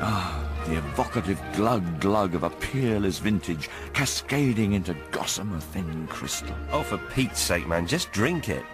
[0.00, 6.54] Ah, the evocative glug glug of a peerless vintage cascading into gossamer thin crystal.
[6.70, 8.64] Oh, for Pete's sake, man, just drink it.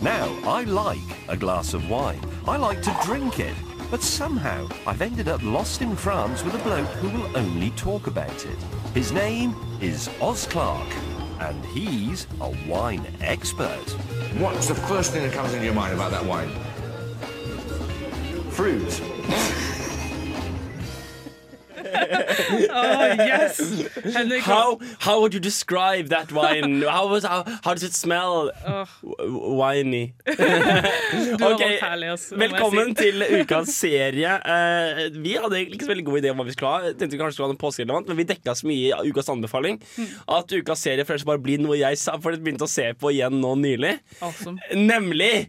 [0.00, 2.20] Now, I like a glass of wine.
[2.46, 3.54] I like to drink it.
[3.90, 8.06] But somehow, I've ended up lost in France with a bloke who will only talk
[8.06, 8.58] about it.
[8.94, 10.88] His name is Oz Clark,
[11.40, 13.90] and he's a wine expert.
[14.38, 16.50] What's the first thing that comes into your mind about that wine?
[18.54, 19.02] Fruit.
[22.76, 23.58] Oh, yes!
[24.14, 26.82] Henrik, How how would you describe that wine?
[26.82, 28.50] How was how, how does it smell?
[28.66, 28.86] Oh.
[29.58, 30.14] Winey.
[30.24, 33.02] Du har herlig, ass, Velkommen si.
[33.02, 34.36] til ukas serie.
[34.46, 36.94] Uh, vi hadde egentlig ikke så veldig god idé om hva vi skulle ha.
[36.94, 39.80] Tenkte vi kanskje skulle ha en påskerelevant Men vi dekka så mye i ukas anbefaling
[40.38, 43.12] at ukas serie først bare blir noe jeg sa, for jeg begynte å se på
[43.14, 43.96] igjen nå nylig.
[44.22, 44.58] Awesome.
[44.74, 45.48] Nemlig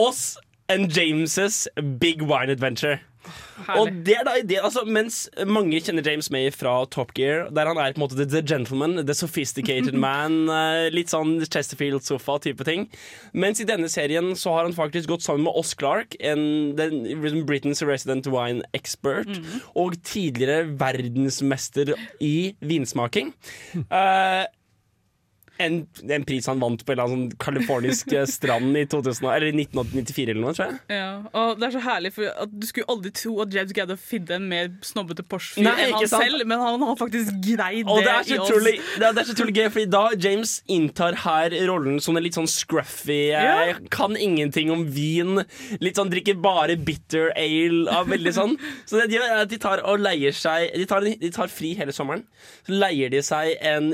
[0.00, 0.36] Oss
[0.72, 1.68] and James'
[1.98, 3.00] Big Wine Adventure.
[3.62, 3.80] Herlig.
[3.80, 7.68] Og det er da ideen, altså Mens mange kjenner James May fra Top Gear, der
[7.70, 12.88] han er på en måte the, gentleman, the sophisticated man, eh, litt sånn Chesterfield-sofa-type ting.
[13.32, 17.04] Mens i denne serien så har han faktisk gått sammen med Oss Clark, en, den,
[17.46, 19.30] Britain's resident wine expert,
[19.78, 23.34] og tidligere verdensmester i vinsmaking.
[23.92, 24.46] Eh,
[25.66, 25.76] en,
[26.18, 29.52] en pris han vant på en eller annen sånn californisk eh, strand i 2000, eller
[29.54, 30.80] 1994 eller noe, tror jeg.
[30.96, 31.08] Ja,
[31.38, 34.36] og det er så herlig, for at du skulle aldri tro at James Gadd finne
[34.38, 36.24] en mer snobbete Porsche-fyr enn han sant?
[36.26, 38.50] selv, men han har faktisk greid Og det, det så i oss.
[38.98, 42.24] det er, det er så utrolig gøy, Fordi da James inntar her rollen som en
[42.26, 43.76] litt sånn scruffy eh, Ja.
[43.92, 45.42] Kan ingenting om vin.
[45.82, 47.86] Litt sånn drikker bare bitter ale.
[47.92, 48.56] av veldig sånn
[48.88, 51.50] Så det de gjør, er at de tar og leier seg De tar, de tar
[51.52, 52.24] fri hele sommeren.
[52.66, 53.90] Så leier de seg en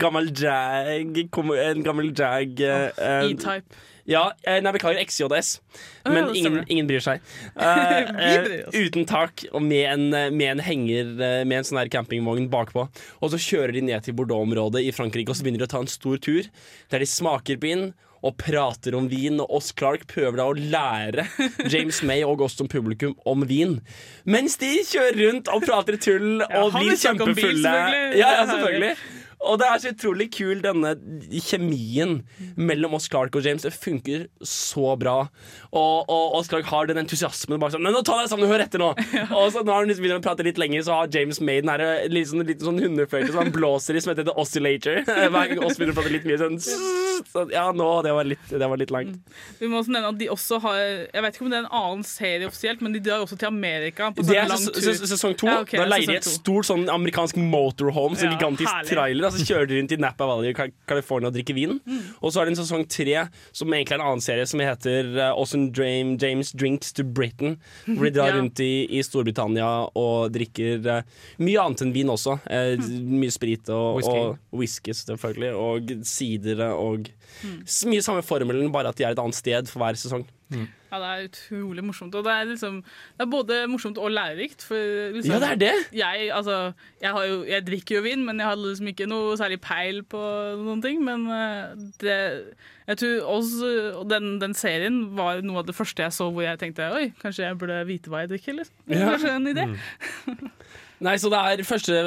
[0.00, 3.84] gammel kom- En gammel jag eh, eh, E-Type.
[4.06, 5.60] Ja, eh, nei, beklager, XJS.
[6.04, 7.24] Men ingen, ingen bryr seg.
[7.56, 8.76] Uh, oss.
[8.76, 10.04] uten tak, og med en,
[10.36, 12.86] med en henger Med en sånn her campingvogn bakpå.
[13.18, 15.82] Og så kjører de ned til Bordeaux-området i Frankrike og så begynner de å ta
[15.82, 16.46] en stor tur
[16.92, 17.88] der de smaker vin
[18.26, 19.40] og prater om vin.
[19.42, 21.26] Og Oss Clark prøver da å lære
[21.72, 23.80] James May og oss som publikum om vin.
[24.28, 27.36] Mens de kjører rundt og prater tull og ja, blir kjempefulle.
[27.40, 28.20] bil, selvfølgelig.
[28.22, 29.15] Ja, ja, selvfølgelig
[29.46, 30.94] Og det er så utrolig kul, denne
[31.46, 32.18] kjemien
[32.58, 33.62] mellom oss Clark og James.
[33.66, 35.16] Det funker så bra.
[35.72, 37.58] Og, og og Clark har den entusiasmen.
[37.62, 38.90] Bare sånn, Men nå ta deg sammen, hør etter nå!
[39.36, 41.70] Og så når han liksom begynner å prate litt lenger, så har James made den
[41.72, 45.00] her eh, litt sånn, sånn hundefløyte som han blåser i, som heter The Oscillator.
[45.32, 48.44] Hver gang oss begynner å prate litt mye sånn så, Ja, nå, det var litt,
[48.50, 49.20] det var litt langt.
[49.60, 51.72] Vi må også nevne at de også har Jeg vet ikke om det er en
[51.80, 54.10] annen serie offisielt, men de drar også til Amerika.
[54.16, 54.80] På Det sånn er lang tur.
[54.82, 55.48] ses- sesong to.
[55.48, 58.90] Ja, okay, da leier de et stort sånn amerikansk motorhome, så Ja, gigantisk herlig.
[58.92, 59.28] trailer.
[59.30, 60.56] Og så kjører de rundt i Napa Valley i
[60.88, 61.76] California og drikker vin.
[61.84, 62.00] Mm.
[62.22, 65.10] Og så er det en sesong tre som egentlig er en annen serie som heter
[65.16, 67.56] uh, Awesome Dream James Drinks to Britain.
[67.86, 68.38] Hvor de drar Ja.
[68.40, 71.02] rundt i, i Storbritannia og drikker uh,
[71.42, 72.38] mye annet enn vin også.
[72.50, 72.76] Eh,
[73.06, 74.16] Mye sprit og Whisky.
[74.18, 75.52] og whisky, selvfølgelig.
[75.54, 77.10] Og sider og
[77.44, 77.64] Mm.
[77.90, 80.22] mye samme formelen, bare at de er et annet sted for hver sesong.
[80.52, 82.14] Ja, det er utrolig morsomt.
[82.14, 82.78] Og det er, liksom,
[83.16, 84.62] det er både morsomt og lærerikt.
[84.62, 84.76] For
[85.14, 85.72] liksom, Ja, det er det.
[85.98, 86.72] Jeg, altså,
[87.02, 90.02] jeg, har jo, jeg drikker jo vin, men jeg hadde liksom ikke noe særlig peil
[90.06, 90.20] på
[90.62, 91.02] noen ting.
[91.04, 92.18] Men eh, det,
[92.86, 93.72] jeg tror også,
[94.10, 97.48] den, den serien var noe av det første jeg så hvor jeg tenkte oi, kanskje
[97.48, 98.60] jeg burde vite hva jeg drikker.
[98.60, 98.78] Liksom.
[98.94, 99.10] Ja.
[99.10, 99.66] Kanskje en idé.
[101.04, 101.98] Nei, så det er Første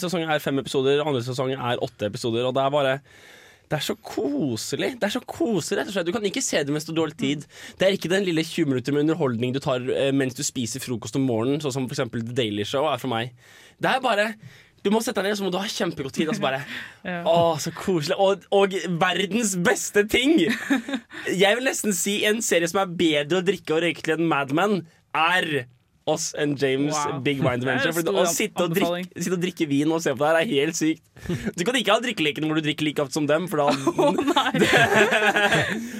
[0.00, 2.48] sesong er fem episoder, andre sesong er åtte episoder.
[2.48, 2.96] Og det er bare
[3.70, 4.90] det er så koselig.
[5.00, 6.08] Det er så koselig, rett og slett.
[6.08, 7.46] Du kan ikke se det mens du har dårlig tid.
[7.80, 10.82] Det er ikke den lille 20 minutter med underholdning du tar eh, mens du spiser
[10.82, 13.32] frokost om morgenen, sånn som eksempel The Daily Show er for meg.
[13.80, 14.28] Det er bare
[14.82, 16.26] du må sette deg ned, så må du ha kjempegod tid.
[16.26, 16.62] Altså så bare
[17.06, 17.20] Ja.
[17.28, 18.16] Å, så koselig.
[18.18, 20.40] Og, og verdens beste ting!
[21.30, 24.28] Jeg vil nesten si en serie som er bedre å drikke og røyke til enn
[24.30, 24.82] Mad Men,
[25.14, 25.68] er
[26.10, 27.20] oss and James Wow.
[27.22, 27.92] Big Wine Adventure.
[27.94, 30.46] For å sitte og, drikke, sitte og drikke vin og se på det her er
[30.50, 31.02] helt sykt.
[31.56, 33.66] Du kan ikke ha drikkeleken hvor du drikker like ofte som dem, for da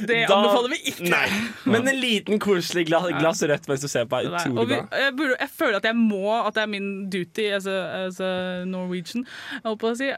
[0.08, 1.06] Det Da- anbefaler vi ikke.
[1.12, 1.28] Nei.
[1.70, 4.80] Men en liten koselig glass, glass rødt mens du ser på, er utrolig bra.
[5.04, 7.78] jeg, burde, jeg føler at jeg må, at det er min duty as a,
[8.08, 8.32] as a
[8.68, 9.22] Norwegian,
[9.62, 10.08] jeg å, si,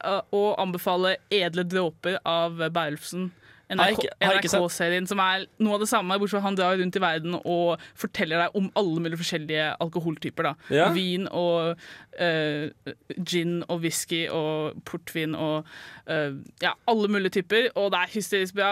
[0.40, 3.22] å anbefale Edle dråper av Beilfsen.
[3.72, 7.82] NRK-serien som er noe av det samme, bortsett fra han drar rundt i verden og
[7.98, 10.50] forteller deg om alle mulige forskjellige alkoholtyper.
[10.50, 10.54] Da.
[10.74, 10.90] Ja.
[10.94, 11.80] Vin og
[13.26, 15.66] gin og whisky og portvin og
[16.10, 17.70] eh, ja, alle mulige typer.
[17.74, 18.70] Og det er hysterisk bra.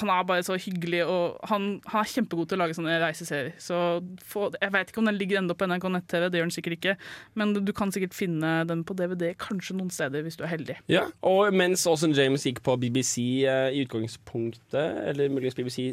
[0.00, 3.54] Han er bare så hyggelig, og han, han er kjempegod til å lage sånne reiseserier.
[3.62, 3.80] Så
[4.26, 6.78] få, jeg vet ikke om den ligger enda på NRK nett-TV, det gjør den sikkert
[6.78, 6.96] ikke.
[7.40, 10.78] Men du kan sikkert finne den på DVD kanskje noen steder, hvis du er heldig.
[10.92, 15.92] Ja, og mens Austin James gikk på BBC eh, i utgangspunktet, eller muligens BBC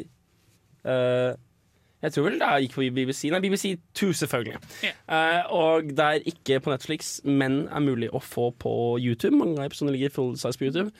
[0.84, 1.32] eh,
[2.02, 3.24] Jeg tror vel det gikk på BBC.
[3.32, 4.60] Nei, BBC 2, selvfølgelig.
[4.86, 8.72] Eh, og det er ikke på Netflix, men er mulig å få på
[9.02, 9.34] YouTube.
[9.40, 10.92] Mange episoder ligger full size på YouTube.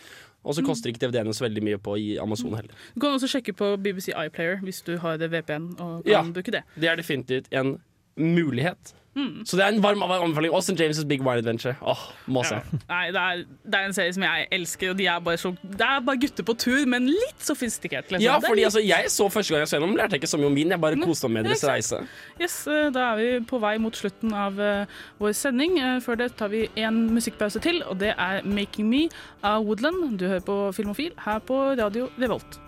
[0.44, 2.74] Og så koster ikke DVD-ene så veldig mye på i Amazon heller.
[2.94, 6.22] Du kan også sjekke på BBC iPlayer hvis du har det VPN og kan Ja.
[6.22, 6.62] bruke det.
[6.78, 7.76] Det er definitivt en
[8.16, 8.94] mulighet.
[9.18, 9.44] Mm.
[9.44, 10.52] Så det er en varm anbefaling.
[10.54, 11.74] Austin James' Big Wine Adventure.
[11.82, 12.60] Åh, må se.
[12.88, 15.52] Nei, det er, det er en serie som jeg elsker, og de er bare så
[15.62, 18.10] Det er bare gutter på tur, men litt sofistikert.
[18.12, 18.24] Liksom.
[18.24, 20.50] Ja, fordi altså, jeg så første gang jeg så gjennom, lærte jeg ikke så mye
[20.52, 20.74] om vin.
[20.76, 22.02] Jeg bare koste meg med deres reise.
[22.40, 25.78] Yes, eh, Da er vi på vei mot slutten av uh, vår sending.
[25.82, 29.08] Uh, Før det tar vi en musikkpause til, og det er 'Making Me'
[29.42, 30.18] av Woodland.
[30.18, 32.60] Du hører på Filmofil her på Radio Revolt.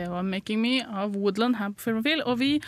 [0.00, 2.22] Det var 'Making Me' av Woodland her på Filmofil.
[2.24, 2.62] Og vi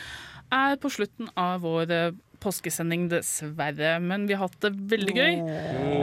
[0.53, 2.13] er på slutten av vår eh,
[2.43, 3.95] påskesending, dessverre.
[4.03, 5.37] Men vi har hatt det veldig gøy.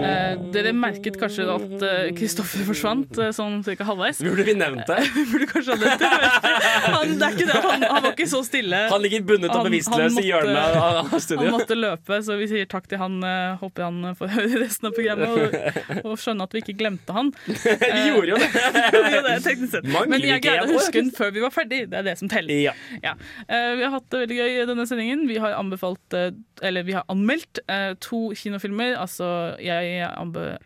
[0.10, 4.22] Eh, dere merket kanskje at eh, Kristoffer forsvant eh, sånn cirka halvveis.
[4.24, 5.00] Burde vi nevnt det?
[5.16, 6.10] Vi burde kanskje ha nevnt det.
[6.10, 6.94] jeg vet ikke.
[6.96, 7.60] Han, det er ikke det.
[7.68, 8.82] Han, han var ikke så stille.
[8.94, 11.12] Han ligger bundet og Han- bevisstløs i hjørnet av- av.
[11.44, 13.20] Han måtte løpe, så vi sier takk til han.
[13.24, 16.78] eh, Håper han eh, får høre resten av programmet og, og skjønne at vi ikke
[16.80, 17.34] glemte han.
[17.50, 18.50] Vi gjorde jo det.
[18.94, 19.88] Vi gjorde det teknisk sett.
[19.90, 20.80] Mangler Men jeg ikke greide en å år.
[20.80, 21.80] huske den før vi var ferdig.
[21.92, 22.60] Det er det som teller.
[22.64, 22.74] Ja.
[23.04, 23.14] Ja.
[23.48, 25.24] Eh, vi har hatt det veldig gøy i denne sendingen.
[25.30, 26.29] Vi har anbefalt eh,
[26.62, 28.96] Eller vi har anmeldt eh, to kinofilmer.
[29.00, 30.02] Altså, jeg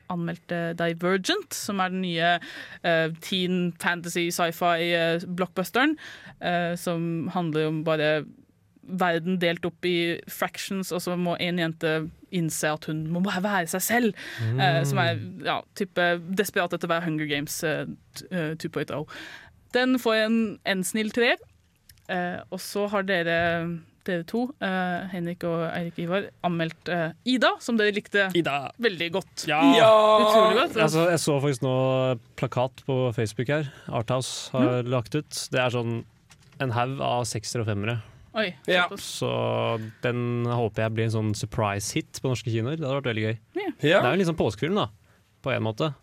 [0.09, 2.31] anmeldte Divergent, som er den nye
[2.83, 5.97] eh, teen fantasy sci-fi-blockbusteren.
[6.41, 8.25] eh, som handler om bare
[8.83, 13.43] verden delt opp i fractions, og så må en jente innse at hun må bare
[13.45, 14.13] være seg selv.
[14.59, 17.85] eh, som er ja, type desperat etter å være Hunger Games eh,
[18.31, 19.05] eh, 2.0.
[19.73, 21.37] Den får en, en snill treer.
[22.11, 23.37] Eh, og så har dere,
[24.05, 29.45] dere to, uh, Henrik og Eirik Ivar, anmeldt uh, Ida, som dere likte veldig godt.
[29.47, 29.59] Ja,
[30.19, 30.77] Utrolig godt.
[30.85, 31.75] Altså, jeg så faktisk nå
[32.39, 33.69] plakat på Facebook her.
[33.89, 34.89] Arthouse har Mm.
[34.91, 35.29] lagt ut.
[35.51, 36.03] Det er sånn
[36.59, 38.01] en haug av seksere og femmere.
[38.35, 38.55] Oi,
[38.97, 39.29] Så
[40.01, 42.77] den håper jeg blir en sånn surprise hit på norske kinoer.
[42.79, 43.37] Det hadde vært veldig gøy.
[43.83, 43.99] Ja.
[44.01, 44.87] Det er jo liksom påskefilm, da,
[45.43, 45.93] på en måte.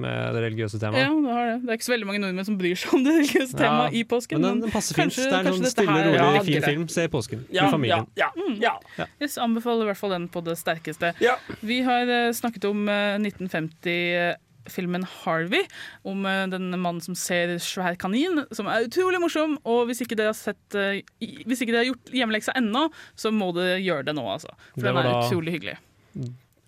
[0.00, 1.22] Med det religiøse Ja, temaet.
[1.24, 1.56] det har det.
[1.62, 3.94] Det er ikke så veldig mange nordmenn som bryr seg om det religiøse Ja, temaet
[4.00, 4.40] i påsken.
[4.40, 5.10] Men den, den passer fint.
[5.12, 6.88] kanskje- Det er en sånn stille, her- rolig, Ja, fin film.
[6.88, 8.06] Se i påsken Ja, med familien.
[8.16, 8.30] ja,
[8.60, 9.06] ja, ja.
[9.20, 11.14] Yes, anbefaler i hvert fall den på det sterkeste.
[11.20, 11.36] Ja.
[11.62, 15.62] Vi har eh, snakket om eh, 1950-filmen Harvey,
[16.04, 19.56] om eh, den mannen som ser svær kanin, som er utrolig morsom.
[19.64, 20.76] Og hvis ikke dere har sett
[21.20, 22.88] Hvis ikke dere har gjort hjemmeleksa ennå,
[23.18, 24.52] så må dere gjøre det nå, altså.
[24.74, 25.78] For Det den er da- utrolig hyggelig.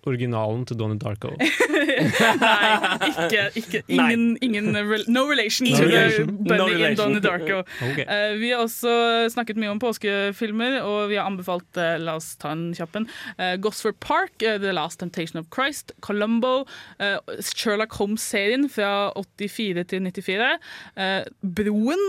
[0.09, 1.31] Originalen til Donnie Darko.
[1.37, 4.71] Nei, ikke, ikke ingen, ingen
[5.07, 6.27] no relation No to relation.
[6.27, 6.97] the Bunny No in.
[6.99, 7.61] Donnie Darko.
[7.83, 8.05] Okay.
[8.07, 8.91] Uh, vi har også
[9.33, 13.07] snakket mye om påskefilmer, og vi har anbefalt uh, La oss ta en kjapp en.
[13.37, 16.63] Uh, Gosford Park, The Last Temptation of Christ, Columbo,
[16.99, 20.49] eh, Sherlock Holmes-serien fra 84 til 94,
[20.97, 22.01] eh, Broen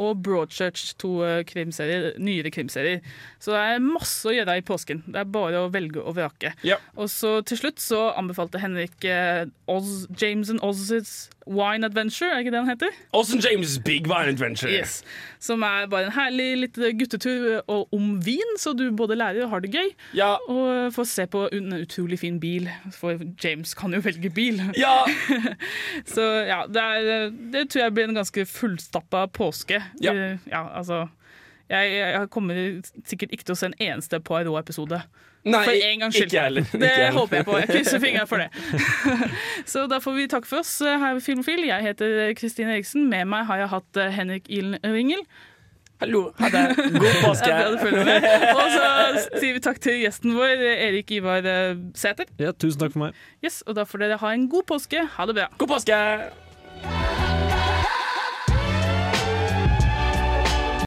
[0.00, 3.00] og Broadchurch, to krimserier, nyere krimserier.
[3.40, 5.02] Så det er masse å gjøre i påsken.
[5.08, 6.52] Det er bare å velge og vrake.
[6.96, 12.38] Og så til slutt så anbefalte Henrik eh, Oz, James and Oz's Wine Adventure, er
[12.42, 12.96] ikke det han heter?
[13.16, 14.70] Oz and James' Big Wine Adventure.
[14.70, 15.00] Yes.
[15.42, 19.50] Som er bare en herlig liten guttetur og om vin, så du både lærer og
[19.50, 19.88] har det gøy.
[20.48, 24.60] Og får se på en utrolig fin bil, for James kan jo velge bil.
[24.78, 25.00] Ja.
[26.14, 29.82] så ja, det, er, det tror jeg blir en ganske fullstappa påske.
[30.02, 30.14] Ja.
[30.14, 31.06] Eh, ja altså
[31.70, 35.02] jeg, jeg kommer sikkert ikke til å se en eneste Poirot-episode.
[35.44, 36.26] Nei, for en gangs skyld.
[36.28, 36.64] ikke heller.
[36.72, 37.18] Det Ikke heller.
[37.18, 37.58] håper jeg på.
[37.58, 38.48] Jeg krysser fingrene for det.
[39.72, 41.62] Så da får vi takke for oss eh, her ved Filmfil.
[41.64, 43.06] Jeg heter Kristine Eriksen.
[43.08, 45.24] Med meg har jeg hatt eh, Henrik Ilen Ringel.
[46.00, 46.26] Hallo.
[46.40, 46.64] Ha det.
[47.00, 47.48] God påske.
[47.80, 48.28] Det med.
[48.52, 48.84] Og så
[49.40, 52.28] sier vi takk til gjesten vår, Erik Ivar eh, Sæter.
[52.40, 53.24] Ja, tusen takk for meg.
[53.44, 55.08] Yes, og da får dere ha en god påske.
[55.16, 55.48] Ha det bra.
[55.60, 56.00] God påske!